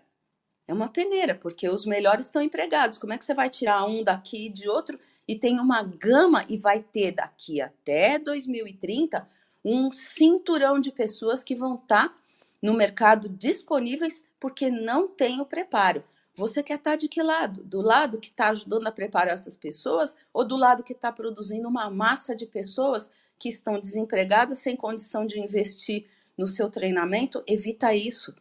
[0.66, 2.98] É uma peneira, porque os melhores estão empregados.
[2.98, 6.44] Como é que você vai tirar um daqui e de outro e tem uma gama
[6.48, 9.26] e vai ter daqui até 2030
[9.64, 12.14] um cinturão de pessoas que vão estar tá
[12.60, 16.04] no mercado disponíveis porque não tem o preparo.
[16.34, 17.62] Você quer estar tá de que lado?
[17.64, 21.68] Do lado que está ajudando a preparar essas pessoas ou do lado que está produzindo
[21.68, 26.06] uma massa de pessoas que estão desempregadas sem condição de investir
[26.38, 28.34] no seu treinamento, evita isso.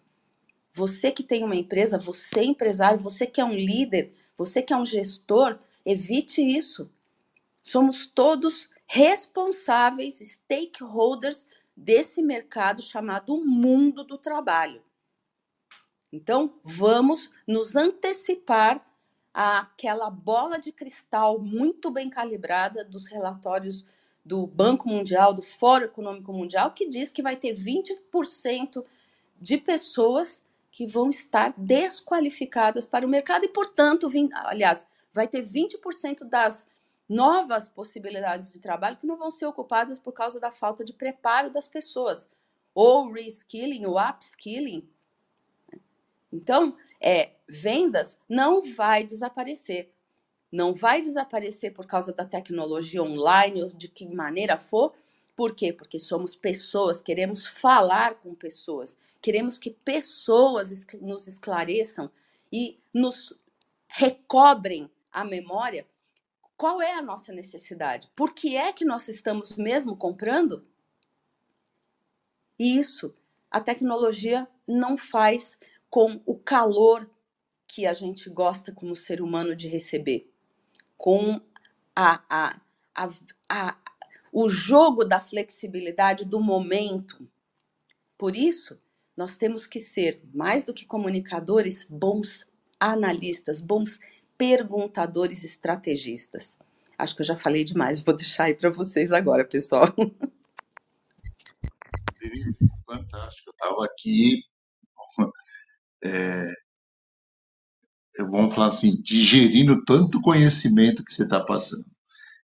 [0.73, 4.73] Você que tem uma empresa, você é empresário, você que é um líder, você que
[4.73, 6.89] é um gestor, evite isso.
[7.61, 14.81] Somos todos responsáveis, stakeholders desse mercado chamado mundo do trabalho.
[16.11, 18.85] Então, vamos nos antecipar
[19.33, 23.85] àquela bola de cristal muito bem calibrada dos relatórios
[24.23, 28.85] do Banco Mundial, do Fórum Econômico Mundial, que diz que vai ter 20%
[29.39, 35.43] de pessoas que vão estar desqualificadas para o mercado e, portanto, vim, aliás, vai ter
[35.43, 36.65] 20% das
[37.07, 41.51] novas possibilidades de trabalho que não vão ser ocupadas por causa da falta de preparo
[41.51, 42.29] das pessoas,
[42.73, 44.89] ou reskilling, ou upskilling.
[46.31, 49.91] Então, é, vendas não vai desaparecer.
[50.49, 54.93] Não vai desaparecer por causa da tecnologia online ou de que maneira for.
[55.35, 55.71] Por quê?
[55.73, 62.11] Porque somos pessoas, queremos falar com pessoas, queremos que pessoas nos esclareçam
[62.51, 63.33] e nos
[63.87, 65.85] recobrem a memória
[66.61, 68.07] qual é a nossa necessidade?
[68.15, 70.63] Por que é que nós estamos mesmo comprando?
[72.59, 73.15] E isso
[73.49, 75.57] a tecnologia não faz
[75.89, 77.09] com o calor
[77.65, 80.31] que a gente gosta como ser humano de receber,
[80.95, 81.41] com
[81.95, 82.61] a, a,
[82.93, 83.07] a,
[83.49, 83.77] a,
[84.31, 87.27] o jogo da flexibilidade do momento.
[88.17, 88.79] Por isso,
[89.17, 93.99] nós temos que ser, mais do que comunicadores, bons analistas, bons
[94.37, 96.57] perguntadores estrategistas.
[96.97, 99.87] Acho que eu já falei demais, vou deixar aí para vocês agora, pessoal.
[102.85, 104.43] Fantástico, eu estava aqui,
[106.03, 106.51] é,
[108.19, 111.85] vamos falar assim, digerindo tanto conhecimento que você está passando.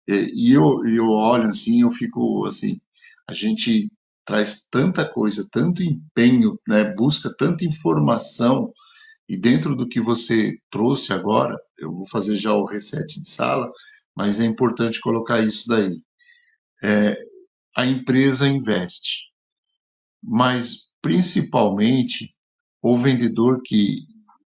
[0.07, 2.79] E eu, eu olho assim, eu fico assim,
[3.27, 3.91] a gente
[4.25, 8.73] traz tanta coisa, tanto empenho, né, busca tanta informação,
[9.27, 13.69] e dentro do que você trouxe agora, eu vou fazer já o reset de sala,
[14.15, 16.01] mas é importante colocar isso daí.
[16.83, 17.17] É,
[17.75, 19.25] a empresa investe,
[20.23, 22.33] mas principalmente
[22.81, 23.99] o vendedor que,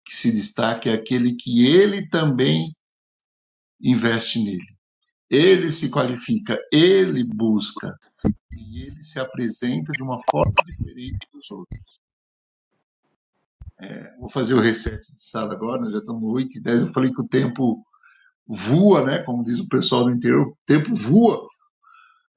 [0.04, 2.74] que se destaca é aquele que ele também
[3.80, 4.77] investe nele.
[5.30, 7.94] Ele se qualifica, ele busca
[8.50, 12.00] e ele se apresenta de uma forma diferente dos outros.
[13.80, 16.80] É, vou fazer o reset de sala agora, já estamos 8 e 10.
[16.80, 17.84] Eu falei que o tempo
[18.46, 19.18] voa, né?
[19.22, 21.46] Como diz o pessoal do interior, o tempo voa.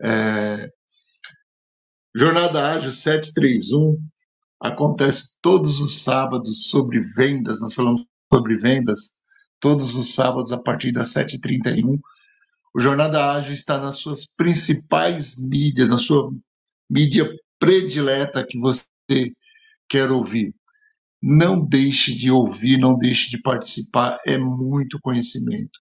[0.01, 0.69] É,
[2.15, 3.97] Jornada Ágil 731
[4.59, 7.61] acontece todos os sábados sobre vendas.
[7.61, 9.13] Nós falamos sobre vendas
[9.59, 11.99] todos os sábados a partir das 7h31.
[12.73, 16.31] O Jornada Ágil está nas suas principais mídias, na sua
[16.89, 18.85] mídia predileta que você
[19.89, 20.53] quer ouvir
[21.21, 25.79] não deixe de ouvir, não deixe de participar, é muito conhecimento.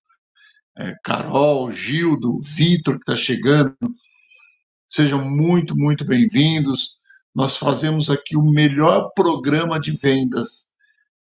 [0.77, 3.75] É, Carol, Gildo, Vitor, que está chegando,
[4.89, 6.99] sejam muito, muito bem-vindos.
[7.35, 10.67] Nós fazemos aqui o melhor programa de vendas.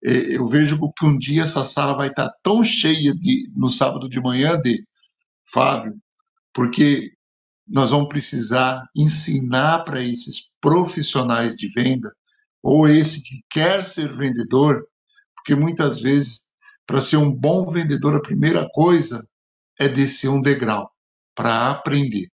[0.03, 4.07] É, eu vejo que um dia essa sala vai estar tão cheia de, no sábado
[4.07, 4.85] de manhã de
[5.45, 5.95] Fábio,
[6.53, 7.11] porque
[7.67, 12.13] nós vamos precisar ensinar para esses profissionais de venda
[12.61, 14.87] ou esse que quer ser vendedor,
[15.35, 16.49] porque muitas vezes,
[16.85, 19.25] para ser um bom vendedor, a primeira coisa
[19.79, 20.89] é descer um degrau
[21.35, 22.29] para aprender.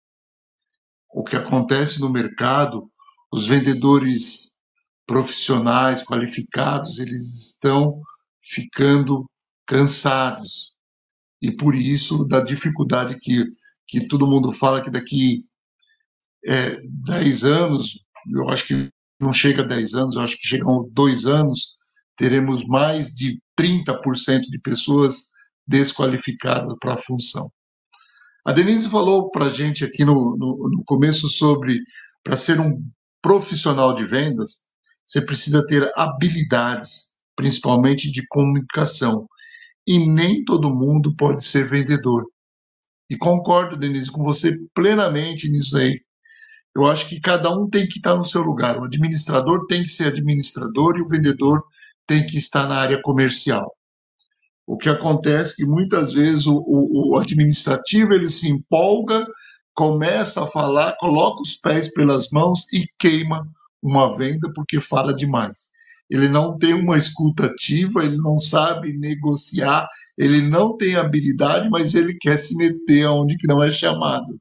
[1.12, 2.92] O que acontece no mercado,
[3.32, 4.56] os vendedores
[5.08, 8.00] profissionais qualificados, eles estão
[8.44, 9.26] ficando
[9.66, 10.76] cansados.
[11.42, 13.46] E por isso, da dificuldade que,
[13.88, 15.46] que todo mundo fala que daqui
[16.46, 18.00] é, 10 anos,
[18.34, 21.78] eu acho que não chega a 10 anos, eu acho que chegam dois anos,
[22.16, 25.32] teremos mais de 30% de pessoas
[25.68, 27.52] desqualificadas para a função.
[28.46, 31.80] A Denise falou para a gente aqui no, no, no começo sobre,
[32.24, 32.84] para ser um
[33.22, 34.68] profissional de vendas,
[35.06, 39.28] você precisa ter habilidades, principalmente de comunicação.
[39.88, 42.26] E nem todo mundo pode ser vendedor.
[43.10, 46.00] E concordo, Denise, com você plenamente nisso aí.
[46.76, 48.78] Eu acho que cada um tem que estar no seu lugar.
[48.78, 51.64] O administrador tem que ser administrador e o vendedor
[52.06, 53.76] tem que estar na área comercial.
[54.66, 59.26] O que acontece é que muitas vezes o, o, o administrativo ele se empolga,
[59.74, 63.48] começa a falar, coloca os pés pelas mãos e queima
[63.82, 65.72] uma venda porque fala demais.
[66.10, 69.88] Ele não tem uma escutativa, ele não sabe negociar,
[70.18, 74.40] ele não tem habilidade, mas ele quer se meter onde que não é chamado.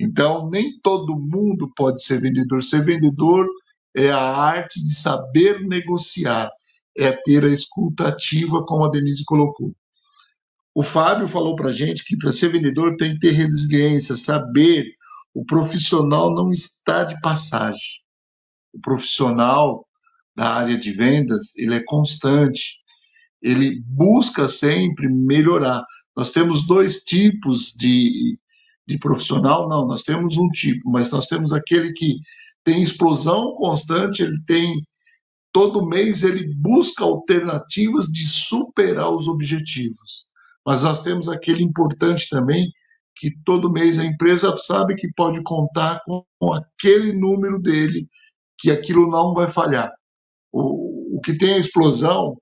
[0.00, 2.62] Então, nem todo mundo pode ser vendedor.
[2.62, 3.46] Ser vendedor
[3.96, 6.50] é a arte de saber negociar,
[6.98, 9.72] é ter a escuta ativa, como a Denise colocou.
[10.74, 14.86] O Fábio falou para gente que para ser vendedor tem que ter resiliência, saber.
[15.34, 18.00] O profissional não está de passagem.
[18.72, 19.86] O profissional
[20.34, 22.78] da área de vendas, ele é constante.
[23.40, 25.84] Ele busca sempre melhorar.
[26.16, 28.38] Nós temos dois tipos de
[28.86, 32.16] de profissional, não, nós temos um tipo, mas nós temos aquele que
[32.64, 34.84] tem explosão constante, ele tem
[35.52, 40.26] todo mês ele busca alternativas de superar os objetivos.
[40.64, 42.70] Mas nós temos aquele importante também,
[43.16, 46.24] que todo mês a empresa sabe que pode contar com,
[46.54, 48.08] aquele número dele,
[48.58, 49.92] que aquilo não vai falhar.
[50.52, 52.36] O, o que tem a explosão,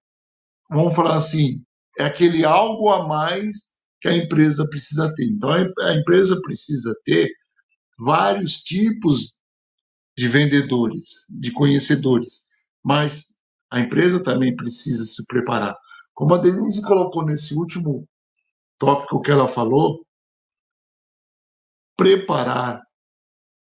[0.68, 1.62] vamos falar assim,
[1.98, 5.26] é aquele algo a mais que a empresa precisa ter.
[5.26, 7.30] Então, a empresa precisa ter
[7.98, 9.36] vários tipos
[10.16, 12.46] de vendedores, de conhecedores,
[12.82, 13.36] mas
[13.70, 15.76] a empresa também precisa se preparar.
[16.12, 18.06] Como a Denise colocou nesse último
[18.78, 20.04] tópico que ela falou,
[21.96, 22.82] preparar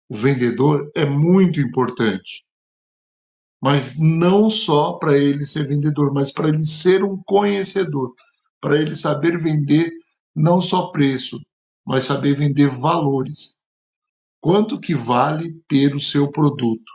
[0.09, 2.45] o vendedor é muito importante.
[3.61, 8.13] Mas não só para ele ser vendedor, mas para ele ser um conhecedor,
[8.61, 9.91] para ele saber vender
[10.35, 11.39] não só preço,
[11.85, 13.63] mas saber vender valores.
[14.41, 16.91] Quanto que vale ter o seu produto?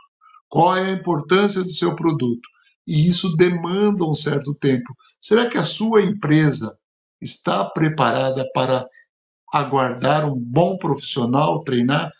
[0.47, 2.47] Qual é a importância do seu produto?
[2.85, 4.95] E isso demanda um certo tempo.
[5.19, 6.77] Será que a sua empresa
[7.21, 8.85] está preparada para
[9.53, 12.11] aguardar um bom profissional treinar?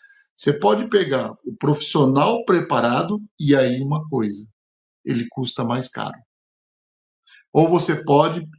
[0.42, 4.50] Você pode pegar o profissional preparado e aí uma coisa,
[5.06, 6.18] ele custa mais caro.
[7.54, 8.50] Ou você pode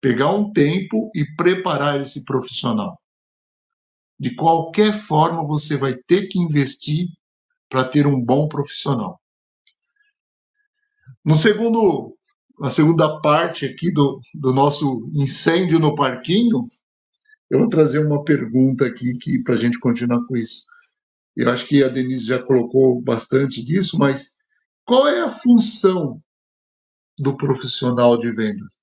[0.00, 2.96] pegar um tempo e preparar esse profissional.
[4.16, 7.08] De qualquer forma, você vai ter que investir
[7.68, 9.20] para ter um bom profissional.
[11.24, 12.16] No segundo,
[12.56, 16.70] na segunda parte aqui do, do nosso incêndio no parquinho,
[17.50, 20.70] eu vou trazer uma pergunta aqui que para a gente continuar com isso.
[21.36, 24.36] Eu acho que a Denise já colocou bastante disso, mas
[24.84, 26.20] qual é a função
[27.18, 28.78] do profissional de vendas?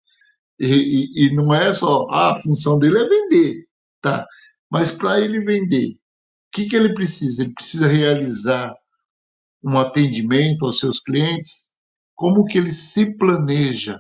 [0.59, 3.65] E, e, e não é só ah, a função dele é vender,
[4.01, 4.25] tá?
[4.69, 5.97] Mas para ele vender, o
[6.51, 7.43] que, que ele precisa?
[7.43, 8.75] Ele precisa realizar
[9.63, 11.73] um atendimento aos seus clientes.
[12.15, 13.99] Como que ele se planeja?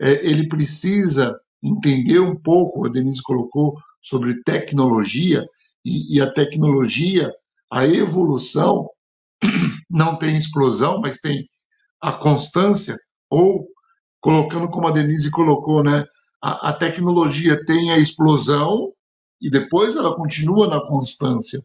[0.00, 5.44] É, ele precisa entender um pouco, a Denise colocou, sobre tecnologia,
[5.84, 7.32] e, e a tecnologia,
[7.72, 8.90] a evolução,
[9.88, 11.48] não tem explosão, mas tem
[12.02, 12.98] a constância,
[13.30, 13.66] ou
[14.20, 16.04] colocando como a Denise colocou, né?
[16.42, 18.92] A, a tecnologia tem a explosão
[19.40, 21.64] e depois ela continua na constância.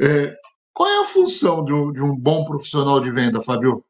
[0.00, 0.36] É,
[0.74, 3.84] qual é a função de um, de um bom profissional de venda, Fábio?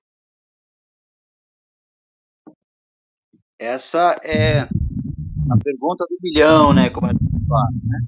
[3.58, 6.90] Essa é a pergunta do bilhão, né?
[6.90, 8.00] Como a gente fala, né?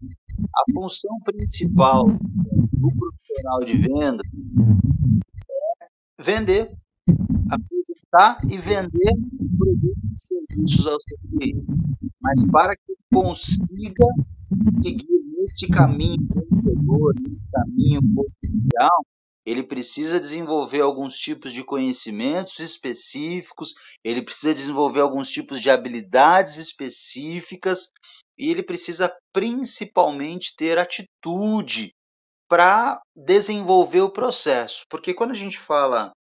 [0.55, 2.07] A função principal
[2.79, 4.26] do profissional de vendas
[5.51, 6.72] é vender
[7.51, 9.14] apresentar e vender
[9.59, 11.81] produtos e serviços aos seus clientes.
[12.20, 14.07] Mas para que consiga
[14.68, 19.07] seguir neste caminho vencedor, neste caminho potencial,
[19.47, 23.72] ele precisa desenvolver alguns tipos de conhecimentos específicos,
[24.05, 27.89] ele precisa desenvolver alguns tipos de habilidades específicas
[28.37, 31.95] e ele precisa principalmente ter atitude
[32.49, 34.84] para desenvolver o processo.
[34.88, 36.12] Porque quando a gente fala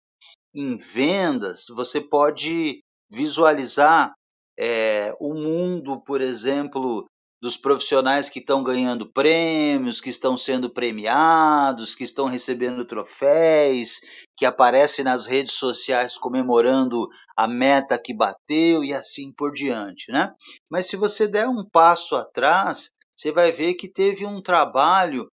[0.53, 2.79] em vendas, você pode
[3.11, 4.13] visualizar
[4.59, 7.05] é, o mundo, por exemplo,
[7.41, 14.01] dos profissionais que estão ganhando prêmios, que estão sendo premiados, que estão recebendo troféus,
[14.35, 20.33] que aparecem nas redes sociais comemorando a meta que bateu e assim por diante, né?
[20.69, 25.27] Mas se você der um passo atrás, você vai ver que teve um trabalho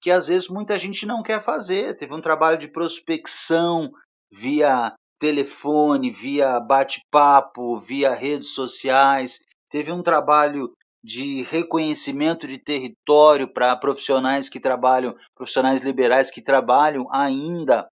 [0.00, 1.96] que às vezes muita gente não quer fazer.
[1.96, 3.92] Teve um trabalho de prospecção,
[4.32, 9.38] via telefone, via bate-papo, via redes sociais.
[9.68, 10.72] Teve um trabalho
[11.02, 17.86] de reconhecimento de território para profissionais que trabalham, profissionais liberais que trabalham ainda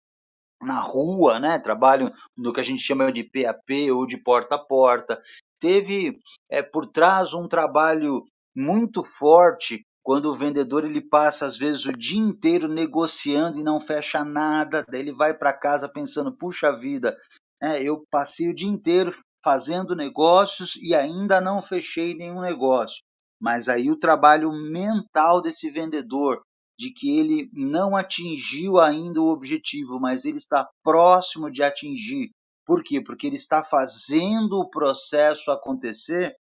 [0.62, 1.58] na rua, né?
[1.58, 5.20] Trabalham no que a gente chama de PAP ou de porta a porta.
[5.60, 6.18] Teve
[6.50, 8.24] é, por trás um trabalho
[8.54, 13.80] muito forte quando o vendedor ele passa às vezes o dia inteiro negociando e não
[13.80, 17.16] fecha nada, daí ele vai para casa pensando, puxa vida,
[17.60, 23.02] é, eu passei o dia inteiro fazendo negócios e ainda não fechei nenhum negócio.
[23.40, 26.42] Mas aí o trabalho mental desse vendedor,
[26.78, 32.30] de que ele não atingiu ainda o objetivo, mas ele está próximo de atingir.
[32.66, 33.00] Por quê?
[33.00, 36.34] Porque ele está fazendo o processo acontecer.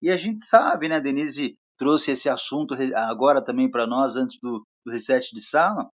[0.00, 4.62] E a gente sabe, né, Denise, trouxe esse assunto agora também para nós, antes do,
[4.84, 5.88] do reset de sala,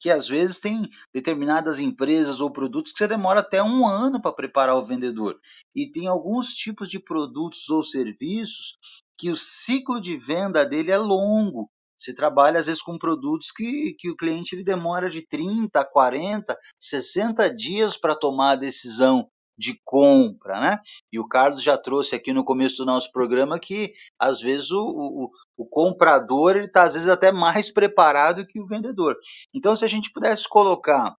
[0.00, 4.32] que às vezes tem determinadas empresas ou produtos que você demora até um ano para
[4.32, 5.38] preparar o vendedor.
[5.76, 8.78] E tem alguns tipos de produtos ou serviços
[9.18, 11.70] que o ciclo de venda dele é longo.
[11.94, 16.58] Você trabalha às vezes com produtos que, que o cliente ele demora de 30, 40,
[16.80, 19.28] 60 dias para tomar a decisão
[19.62, 20.80] de compra, né?
[21.12, 24.84] E o Carlos já trouxe aqui no começo do nosso programa que às vezes o,
[24.84, 29.16] o, o comprador está às vezes até mais preparado que o vendedor.
[29.54, 31.14] Então, se a gente pudesse colocar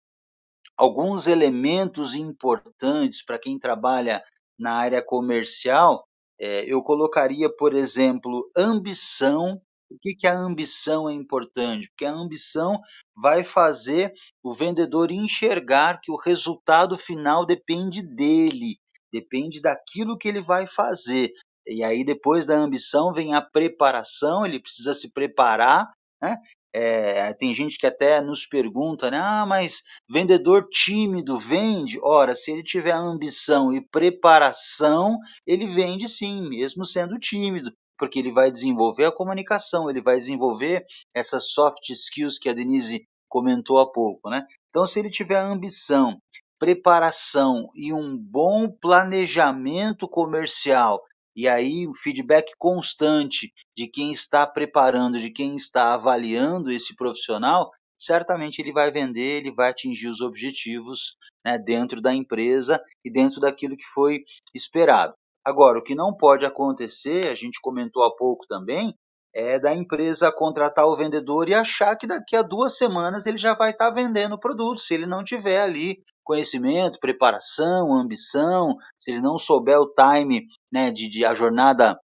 [0.75, 4.21] alguns elementos importantes para quem trabalha
[4.59, 6.05] na área comercial,
[6.37, 9.61] é, eu colocaria, por exemplo, ambição.
[9.93, 11.87] Por que, que a ambição é importante?
[11.89, 12.81] Porque a ambição
[13.15, 18.79] vai fazer o vendedor enxergar que o resultado final depende dele,
[19.13, 21.31] depende daquilo que ele vai fazer.
[21.67, 26.37] E aí, depois da ambição, vem a preparação, ele precisa se preparar, né?
[26.75, 29.19] É, tem gente que até nos pergunta, né?
[29.19, 31.99] Ah, mas vendedor tímido vende?
[32.01, 37.71] Ora, se ele tiver ambição e preparação, ele vende sim, mesmo sendo tímido,
[38.03, 40.85] porque ele vai desenvolver a comunicação, ele vai desenvolver
[41.15, 44.45] essas soft skills que a Denise comentou há pouco, né?
[44.69, 46.17] Então, se ele tiver ambição,
[46.59, 51.01] preparação e um bom planejamento comercial
[51.33, 57.71] e aí o feedback constante de quem está preparando, de quem está avaliando esse profissional,
[57.97, 63.39] certamente ele vai vender, ele vai atingir os objetivos né, dentro da empresa e dentro
[63.39, 65.13] daquilo que foi esperado.
[65.45, 68.95] Agora, o que não pode acontecer, a gente comentou há pouco também,
[69.33, 73.55] é da empresa contratar o vendedor e achar que daqui a duas semanas ele já
[73.55, 79.21] vai estar vendendo o produto, se ele não tiver ali conhecimento, preparação, ambição, se ele
[79.21, 81.99] não souber o time né, de, de a jornada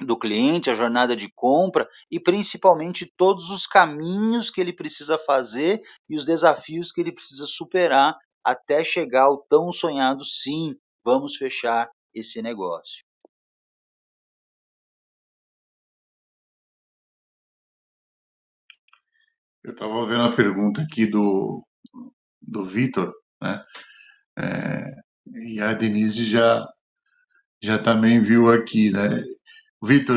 [0.00, 5.80] do cliente, a jornada de compra e principalmente todos os caminhos que ele precisa fazer
[6.08, 8.14] e os desafios que ele precisa superar
[8.44, 13.04] até chegar ao tão sonhado sim, vamos fechar esse negócio.
[19.62, 21.66] Eu estava vendo a pergunta aqui do,
[22.40, 23.12] do Vitor,
[23.42, 23.64] né?
[24.38, 24.94] É,
[25.44, 26.66] e a Denise já,
[27.62, 29.22] já também viu aqui, né?
[29.82, 30.16] Vitor,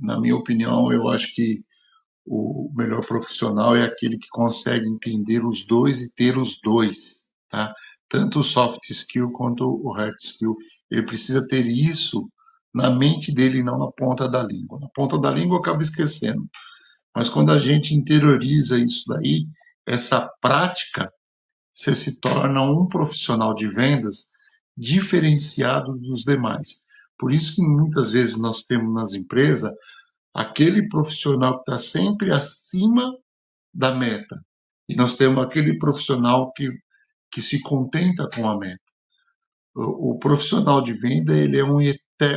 [0.00, 1.62] na minha opinião, eu acho que
[2.26, 7.74] o melhor profissional é aquele que consegue entender os dois e ter os dois, tá?
[8.08, 10.54] Tanto o soft skill quanto o hard skill.
[10.90, 12.28] Ele precisa ter isso
[12.74, 14.78] na mente dele, não na ponta da língua.
[14.80, 16.48] Na ponta da língua acaba esquecendo.
[17.14, 19.46] Mas quando a gente interioriza isso daí,
[19.86, 21.10] essa prática,
[21.72, 24.28] você se torna um profissional de vendas
[24.76, 26.86] diferenciado dos demais.
[27.18, 29.72] Por isso que muitas vezes nós temos nas empresas
[30.34, 33.16] aquele profissional que está sempre acima
[33.72, 34.38] da meta.
[34.88, 36.68] E nós temos aquele profissional que,
[37.30, 38.82] que se contenta com a meta.
[39.76, 41.78] O, o profissional de venda, ele é um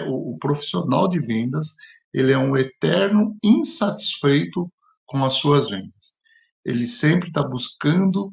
[0.10, 1.78] o profissional de vendas,
[2.14, 4.70] ele é um eterno insatisfeito
[5.06, 6.20] com as suas vendas.
[6.66, 8.32] Ele sempre está buscando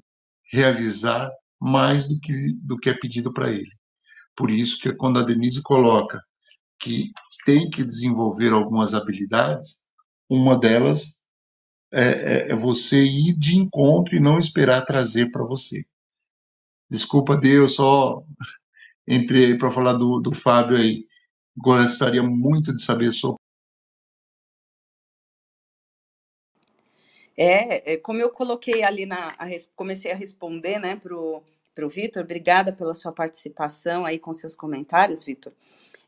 [0.51, 1.31] realizar
[1.61, 3.71] mais do que, do que é pedido para ele.
[4.35, 6.21] Por isso que quando a Denise coloca
[6.81, 7.11] que
[7.45, 9.81] tem que desenvolver algumas habilidades,
[10.29, 11.23] uma delas
[11.93, 15.85] é, é, é você ir de encontro e não esperar trazer para você.
[16.91, 18.23] Desculpa, Deus, só
[19.07, 21.07] entrei para falar do, do Fábio aí.
[21.57, 23.39] Gostaria muito de saber sobre
[27.37, 29.29] É, é, como eu coloquei ali na.
[29.39, 34.57] A, comecei a responder, né, para o Vitor, obrigada pela sua participação aí com seus
[34.57, 35.53] comentários, Vitor.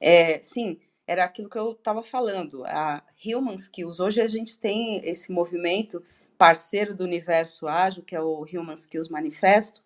[0.00, 4.00] É, sim, era aquilo que eu estava falando, a Human Skills.
[4.00, 6.02] Hoje a gente tem esse movimento
[6.38, 9.82] parceiro do universo ágil, que é o Human Skills Manifesto,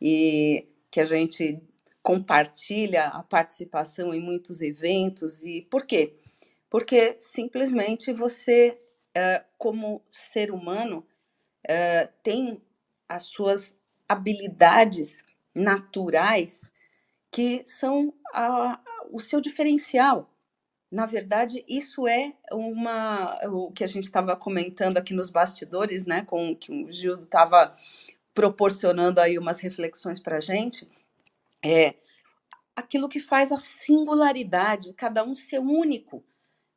[0.00, 1.62] e que a gente
[2.04, 5.42] compartilha a participação em muitos eventos.
[5.42, 6.14] E por quê?
[6.70, 8.78] Porque simplesmente você
[9.16, 11.06] uh, como ser humano,
[11.64, 12.60] uh, tem
[13.08, 13.76] as suas
[14.08, 15.24] habilidades
[15.54, 16.62] naturais
[17.30, 18.80] que são a,
[19.10, 20.30] o seu diferencial.
[20.90, 26.22] Na verdade, isso é uma o que a gente estava comentando aqui nos bastidores, né,
[26.22, 27.74] com que o Gildo estava
[28.32, 30.88] proporcionando aí umas reflexões para a gente,
[31.64, 31.94] é
[32.76, 36.24] aquilo que faz a singularidade, cada um ser único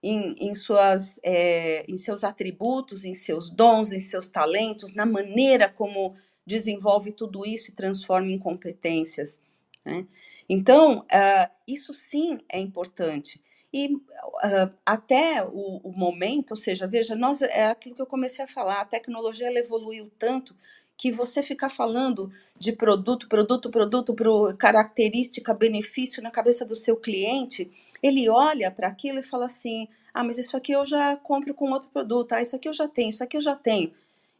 [0.01, 5.67] em, em, suas, é, em seus atributos, em seus dons, em seus talentos, na maneira
[5.67, 6.15] como
[6.45, 9.41] desenvolve tudo isso e transforma em competências.
[9.85, 10.07] Né?
[10.47, 13.41] Então, uh, isso sim é importante.
[13.73, 18.45] E uh, até o, o, momento, ou seja, veja, nós é aquilo que eu comecei
[18.45, 20.55] a falar, a tecnologia ela evoluiu tanto
[20.97, 26.97] que você ficar falando de produto, produto, produto, pro, característica, benefício na cabeça do seu
[26.97, 27.71] cliente,
[28.01, 31.69] ele olha para aquilo e fala assim: ah, mas isso aqui eu já compro com
[31.69, 33.93] outro produto, ah, isso aqui eu já tenho, isso aqui eu já tenho.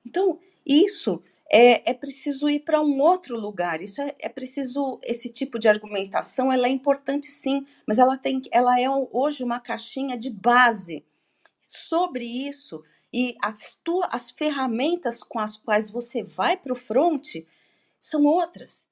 [0.03, 3.81] Então, isso é, é preciso ir para um outro lugar.
[3.81, 8.41] Isso é, é preciso esse tipo de argumentação, ela é importante sim, mas ela tem,
[8.51, 11.05] ela é hoje uma caixinha de base
[11.61, 12.83] sobre isso
[13.13, 17.35] e as, tuas, as ferramentas com as quais você vai para o front
[17.99, 18.85] são outras.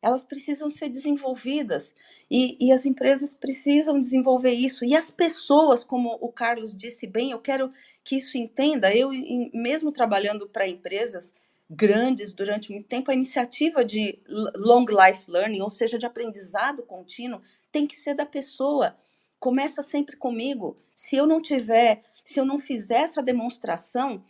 [0.00, 1.94] Elas precisam ser desenvolvidas
[2.28, 4.84] e, e, as empresas precisam desenvolver isso.
[4.84, 8.92] E as pessoas, como o Carlos disse bem, eu quero que isso entenda.
[8.94, 9.10] Eu,
[9.54, 11.32] mesmo trabalhando para empresas
[11.70, 14.18] grandes durante muito tempo, a iniciativa de
[14.56, 18.96] long life learning, ou seja, de aprendizado contínuo, tem que ser da pessoa.
[19.38, 20.74] Começa sempre comigo.
[20.96, 24.24] Se eu não tiver se eu não fizer essa demonstração,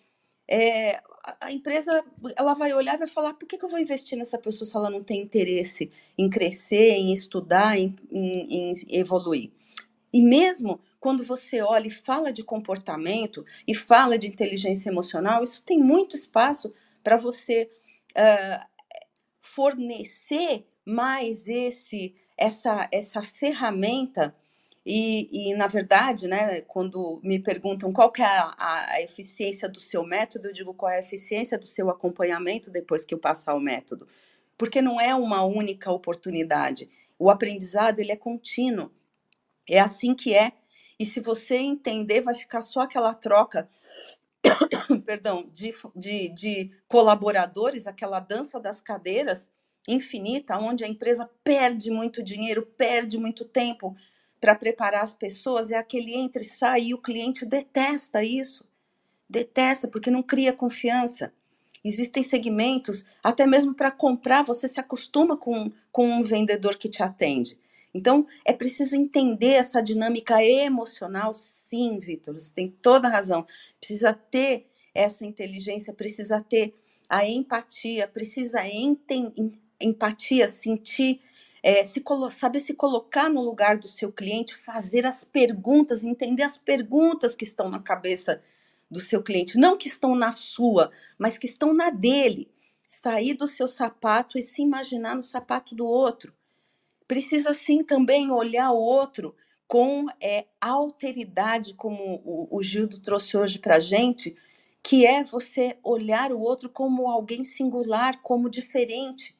[0.49, 1.01] é,
[1.40, 2.05] a empresa
[2.36, 4.76] ela vai olhar e vai falar: por que, que eu vou investir nessa pessoa se
[4.76, 9.51] ela não tem interesse em crescer, em estudar, em, em, em evoluir?
[10.12, 15.62] E mesmo quando você olha e fala de comportamento e fala de inteligência emocional, isso
[15.64, 16.72] tem muito espaço
[17.03, 17.70] para você
[18.11, 18.66] uh,
[19.40, 24.34] fornecer mais esse essa essa ferramenta
[24.84, 28.54] e, e, na verdade, né, quando me perguntam qual é a,
[28.94, 33.04] a, eficiência do seu método, eu digo qual é a eficiência do seu acompanhamento depois
[33.04, 34.08] que eu passar o método.
[34.58, 36.90] Porque não é uma única oportunidade.
[37.18, 38.90] O aprendizado ele é contínuo.
[39.68, 40.52] É assim que é.
[40.98, 43.68] E se você entender, vai ficar só aquela troca
[45.06, 49.48] perdão, de, de, de colaboradores, aquela dança das cadeiras
[49.88, 53.96] infinita, onde a empresa perde muito dinheiro, perde muito tempo,
[54.43, 58.68] para preparar as pessoas é aquele entre e sai e o cliente detesta isso.
[59.30, 61.32] Detesta porque não cria confiança.
[61.84, 67.05] Existem segmentos, até mesmo para comprar, você se acostuma com, com um vendedor que te
[67.05, 67.57] atende.
[67.95, 73.47] Então, é preciso entender essa dinâmica emocional, sim, Vitor, você tem toda a razão.
[73.78, 76.74] Precisa ter essa inteligência, precisa ter
[77.09, 78.61] a empatia, precisa
[79.80, 81.20] empatia, sentir
[81.62, 86.56] é, se saber se colocar no lugar do seu cliente, fazer as perguntas, entender as
[86.56, 88.42] perguntas que estão na cabeça
[88.90, 92.50] do seu cliente, não que estão na sua, mas que estão na dele.
[92.86, 96.34] Sair do seu sapato e se imaginar no sapato do outro.
[97.08, 99.34] Precisa sim também olhar o outro
[99.66, 104.36] com é, alteridade, como o, o Gildo trouxe hoje para a gente,
[104.82, 109.34] que é você olhar o outro como alguém singular, como diferente.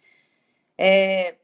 [0.79, 1.37] É,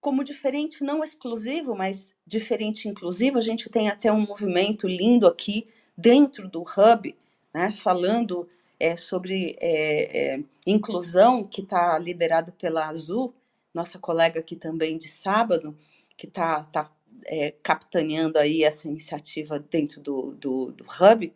[0.00, 3.38] como diferente não exclusivo, mas diferente inclusivo.
[3.38, 7.14] A gente tem até um movimento lindo aqui dentro do Hub,
[7.52, 8.48] né, falando
[8.78, 13.34] é, sobre é, é, inclusão, que está liderado pela Azul,
[13.74, 15.76] nossa colega aqui também de sábado,
[16.16, 16.90] que está tá,
[17.26, 21.32] é, capitaneando aí essa iniciativa dentro do, do, do Hub,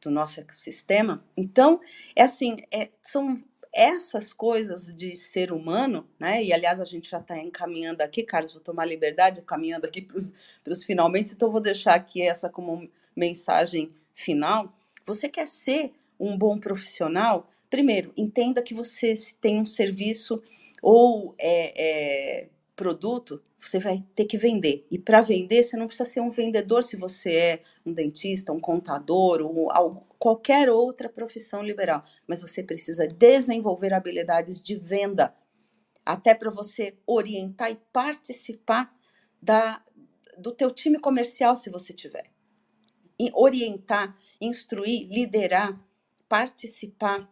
[0.00, 1.24] do nosso ecossistema.
[1.36, 1.80] Então,
[2.14, 3.42] é assim, é, são
[3.72, 6.42] essas coisas de ser humano, né?
[6.42, 10.16] E aliás, a gente já está encaminhando aqui, Carlos, vou tomar liberdade, caminhando aqui para
[10.16, 14.72] os finalmente, então vou deixar aqui essa como mensagem final.
[15.04, 17.50] Você quer ser um bom profissional?
[17.70, 20.42] Primeiro, entenda que você tem um serviço
[20.82, 22.48] ou é, é
[22.78, 24.86] produto, você vai ter que vender.
[24.88, 28.60] E para vender, você não precisa ser um vendedor se você é um dentista, um
[28.60, 32.02] contador ou algo, qualquer outra profissão liberal.
[32.26, 35.34] Mas você precisa desenvolver habilidades de venda,
[36.04, 38.94] até para você orientar e participar
[39.40, 39.82] da,
[40.36, 42.30] do teu time comercial, se você tiver.
[43.20, 45.78] E orientar, instruir, liderar,
[46.28, 47.30] participar.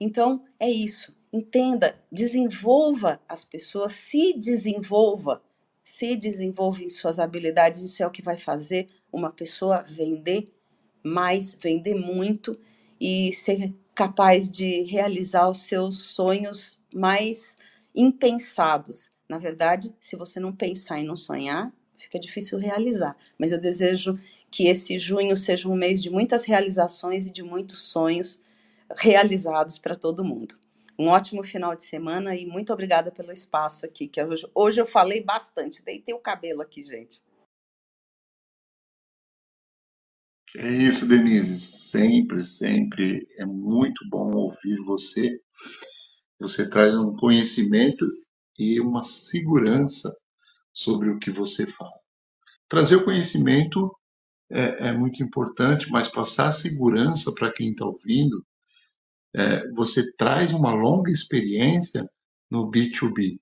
[0.00, 5.42] Então, é isso entenda, desenvolva as pessoas, se desenvolva,
[5.82, 10.52] se desenvolve em suas habilidades, isso é o que vai fazer uma pessoa vender
[11.06, 12.58] mais, vender muito
[13.00, 17.56] e ser capaz de realizar os seus sonhos mais
[17.94, 19.10] impensados.
[19.28, 23.16] Na verdade, se você não pensar e não sonhar, fica difícil realizar.
[23.38, 24.14] Mas eu desejo
[24.50, 28.38] que esse junho seja um mês de muitas realizações e de muitos sonhos
[28.96, 30.56] realizados para todo mundo.
[30.98, 34.86] Um ótimo final de semana e muito obrigada pelo espaço aqui, que hoje, hoje eu
[34.86, 37.20] falei bastante, deitei o cabelo aqui, gente.
[40.58, 41.58] É isso, Denise.
[41.60, 45.38] Sempre, sempre é muito bom ouvir você.
[46.40, 48.06] Você traz um conhecimento
[48.58, 50.14] e uma segurança
[50.72, 51.92] sobre o que você fala.
[52.68, 53.94] Trazer o conhecimento
[54.50, 58.44] é, é muito importante, mas passar segurança para quem está ouvindo
[59.34, 62.08] é, você traz uma longa experiência
[62.50, 63.38] no B2B.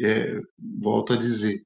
[0.00, 0.40] É,
[0.80, 1.64] volto a dizer,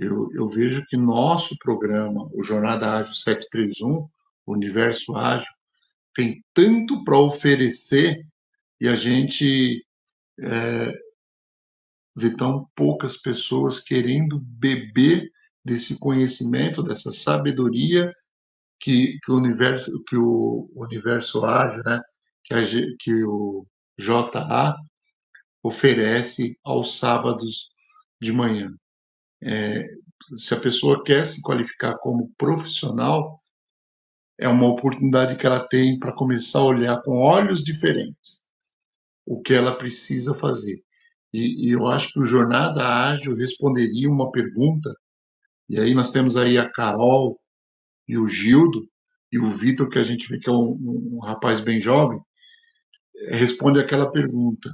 [0.00, 4.08] eu, eu, vejo que nosso programa, o Jornada Ágil 731,
[4.46, 5.52] o Universo Ágil,
[6.14, 8.26] tem tanto para oferecer
[8.80, 9.84] e a gente
[10.40, 10.92] é,
[12.16, 15.30] vê tão poucas pessoas querendo beber
[15.64, 18.12] desse conhecimento, dessa sabedoria
[18.80, 22.00] que, que o universo que o universo ágil, né,
[22.42, 22.62] que, a,
[22.98, 23.66] que o
[23.98, 24.74] JA
[25.62, 27.68] oferece aos sábados
[28.20, 28.74] de manhã.
[29.42, 29.88] É,
[30.36, 33.40] se a pessoa quer se qualificar como profissional,
[34.38, 38.44] é uma oportunidade que ela tem para começar a olhar com olhos diferentes
[39.26, 40.82] o que ela precisa fazer.
[41.32, 44.92] E, e, eu acho que o Jornada Ágil responderia uma pergunta,
[45.68, 47.38] e aí nós temos aí a Carol
[48.08, 48.88] e o Gildo,
[49.30, 52.20] e o Vitor, que a gente vê que é um, um, rapaz bem jovem,
[53.28, 54.68] responde aquela pergunta: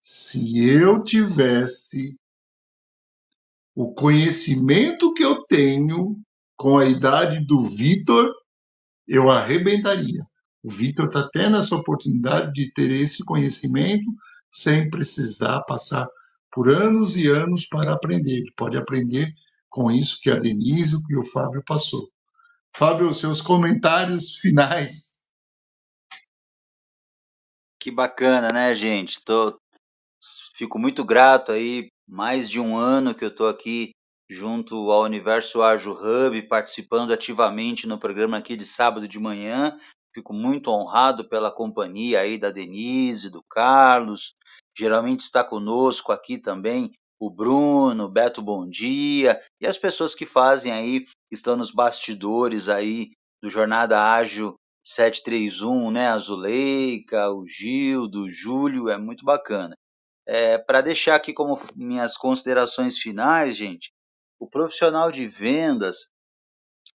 [0.00, 2.14] se eu tivesse
[3.74, 6.16] o conhecimento que eu tenho
[6.56, 8.32] com a idade do Vitor,
[9.06, 10.24] eu arrebentaria.
[10.62, 14.06] O Vitor está tendo essa oportunidade de ter esse conhecimento
[14.50, 16.08] sem precisar passar
[16.52, 18.38] por anos e anos para aprender.
[18.38, 19.34] Ele pode aprender
[19.68, 22.08] com isso que a Denise e o Fábio passou.
[22.76, 25.20] Fábio, seus comentários finais.
[27.80, 29.22] Que bacana, né, gente?
[29.22, 29.60] Tô,
[30.56, 33.90] fico muito grato aí, mais de um ano que eu estou aqui
[34.28, 39.76] junto ao Universo Ágil Hub, participando ativamente no programa aqui de sábado de manhã.
[40.14, 44.34] Fico muito honrado pela companhia aí da Denise, do Carlos.
[44.76, 50.26] Geralmente está conosco aqui também o Bruno, o Beto Bom Dia e as pessoas que
[50.26, 53.10] fazem aí, estão nos bastidores aí
[53.42, 56.08] do Jornada Ágil 731, né?
[56.08, 59.74] A Zuleika, o Gildo, o Júlio, é muito bacana.
[60.26, 63.92] É, Para deixar aqui como minhas considerações finais, gente,
[64.38, 66.10] o profissional de vendas,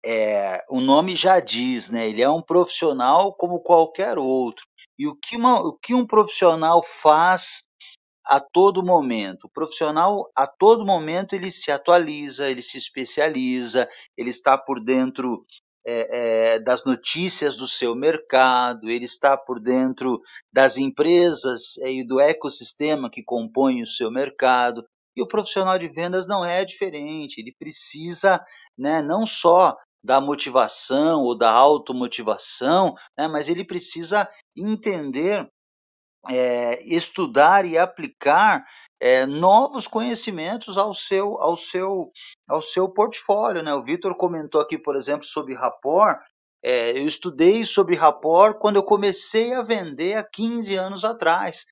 [0.05, 2.09] é, o nome já diz, né?
[2.09, 4.64] Ele é um profissional como qualquer outro.
[4.99, 7.64] E o que, uma, o que um profissional faz
[8.25, 9.45] a todo momento.
[9.45, 15.45] O profissional, a todo momento, ele se atualiza, ele se especializa, ele está por dentro
[15.87, 20.20] é, é, das notícias do seu mercado, ele está por dentro
[20.53, 24.85] das empresas é, e do ecossistema que compõe o seu mercado.
[25.16, 28.45] E o profissional de vendas não é diferente, ele precisa
[28.76, 35.49] né, não só da motivação ou da automotivação, né, mas ele precisa entender
[36.30, 38.64] é, estudar e aplicar
[39.01, 42.11] é, novos conhecimentos ao seu, ao seu,
[42.49, 43.63] ao seu portfólio.
[43.63, 43.75] Né?
[43.75, 46.19] O Vitor comentou aqui, por exemplo, sobre rapport.
[46.63, 51.67] É, eu estudei sobre rapport quando eu comecei a vender há 15 anos atrás.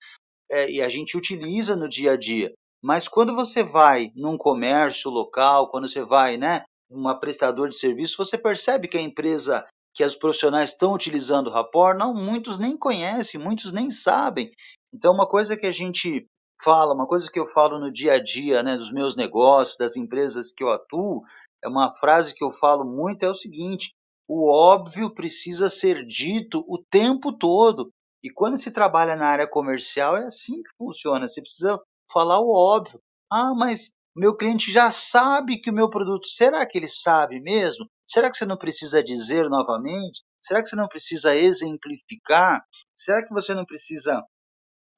[0.69, 2.53] e a gente utiliza no dia a dia.
[2.83, 8.23] Mas quando você vai num comércio local, quando você vai, né, uma prestador de serviço,
[8.23, 9.65] você percebe que a empresa
[9.95, 14.51] que os profissionais estão utilizando o não, muitos nem conhecem, muitos nem sabem.
[14.93, 16.27] Então, uma coisa que a gente
[16.63, 19.97] fala, uma coisa que eu falo no dia a dia, né, dos meus negócios, das
[19.97, 21.23] empresas que eu atuo,
[21.63, 23.95] é uma frase que eu falo muito, é o seguinte,
[24.29, 27.91] o óbvio precisa ser dito o tempo todo.
[28.23, 31.79] E quando se trabalha na área comercial, é assim que funciona, você precisa
[32.13, 33.01] falar o óbvio.
[33.31, 37.87] Ah, mas meu cliente já sabe que o meu produto, será que ele sabe mesmo?
[38.07, 40.23] Será que você não precisa dizer novamente?
[40.41, 42.63] Será que você não precisa exemplificar?
[42.95, 44.23] Será que você não precisa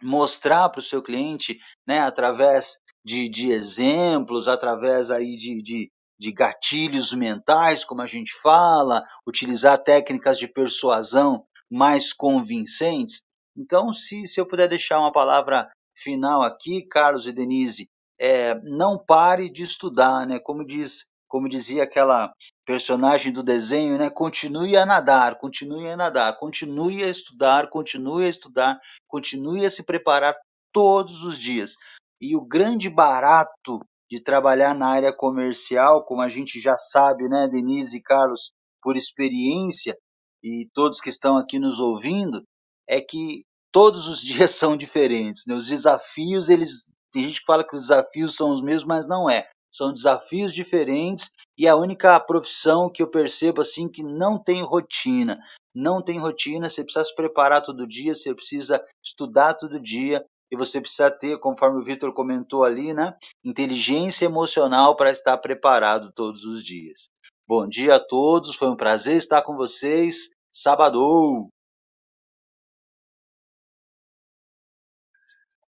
[0.03, 6.32] mostrar para o seu cliente, né, através de, de exemplos, através aí de, de, de
[6.32, 13.22] gatilhos mentais, como a gente fala, utilizar técnicas de persuasão mais convincentes?
[13.57, 17.88] Então, se, se eu puder deixar uma palavra final aqui, Carlos e Denise,
[18.18, 20.38] é, não pare de estudar, né?
[20.38, 22.32] Como diz, como dizia aquela
[22.64, 24.10] personagem do desenho, né?
[24.10, 29.82] Continue a nadar, continue a nadar, continue a estudar, continue a estudar, continue a se
[29.82, 30.34] preparar
[30.72, 31.74] todos os dias.
[32.20, 37.48] E o grande barato de trabalhar na área comercial, como a gente já sabe, né,
[37.50, 38.52] Denise e Carlos,
[38.82, 39.96] por experiência,
[40.42, 42.42] e todos que estão aqui nos ouvindo,
[42.88, 45.54] é que todos os dias são diferentes, né?
[45.54, 49.30] Os desafios, eles tem gente que fala que os desafios são os mesmos, mas não
[49.30, 49.48] é.
[49.75, 55.43] São desafios diferentes e a única profissão que eu percebo assim que não tem rotina.
[55.75, 60.57] Não tem rotina, você precisa se preparar todo dia, você precisa estudar todo dia e
[60.57, 66.45] você precisa ter, conforme o Vitor comentou ali, né, inteligência emocional para estar preparado todos
[66.45, 67.11] os dias.
[67.45, 70.31] Bom dia a todos, foi um prazer estar com vocês.
[70.53, 71.49] Sábado!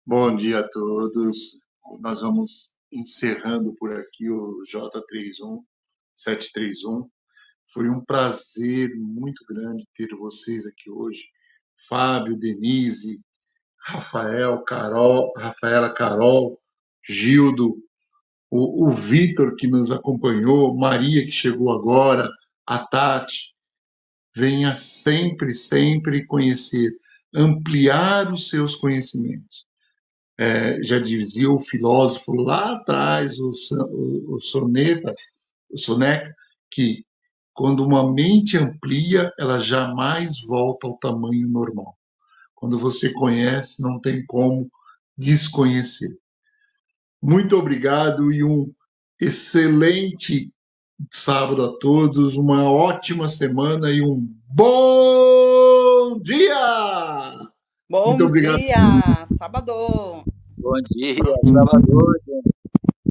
[0.04, 1.62] Bom dia a todos.
[2.02, 5.64] Nós vamos encerrando por aqui o J31
[6.16, 7.10] 731.
[7.74, 11.24] Foi um prazer muito grande ter vocês aqui hoje.
[11.88, 13.22] Fábio, Denise,
[13.80, 16.62] Rafael, Carol, Rafaela, Carol,
[17.04, 17.78] Gildo,
[18.50, 22.30] o, o Vitor que nos acompanhou, Maria que chegou agora,
[22.66, 23.56] a Tati.
[24.36, 26.92] Venha sempre, sempre conhecer,
[27.34, 29.66] ampliar os seus conhecimentos.
[30.42, 33.52] É, já dizia o filósofo lá atrás, o,
[33.92, 35.14] o, o Soneta,
[35.70, 36.34] o Soneca,
[36.68, 37.06] que
[37.54, 41.96] quando uma mente amplia, ela jamais volta ao tamanho normal.
[42.56, 44.68] Quando você conhece, não tem como
[45.16, 46.18] desconhecer.
[47.22, 48.74] Muito obrigado e um
[49.20, 50.52] excelente
[51.12, 57.52] sábado a todos, uma ótima semana e um bom dia!
[57.88, 58.58] Bom Muito obrigado.
[58.58, 60.24] dia, sábado!
[60.62, 62.51] Bom dia, sábado!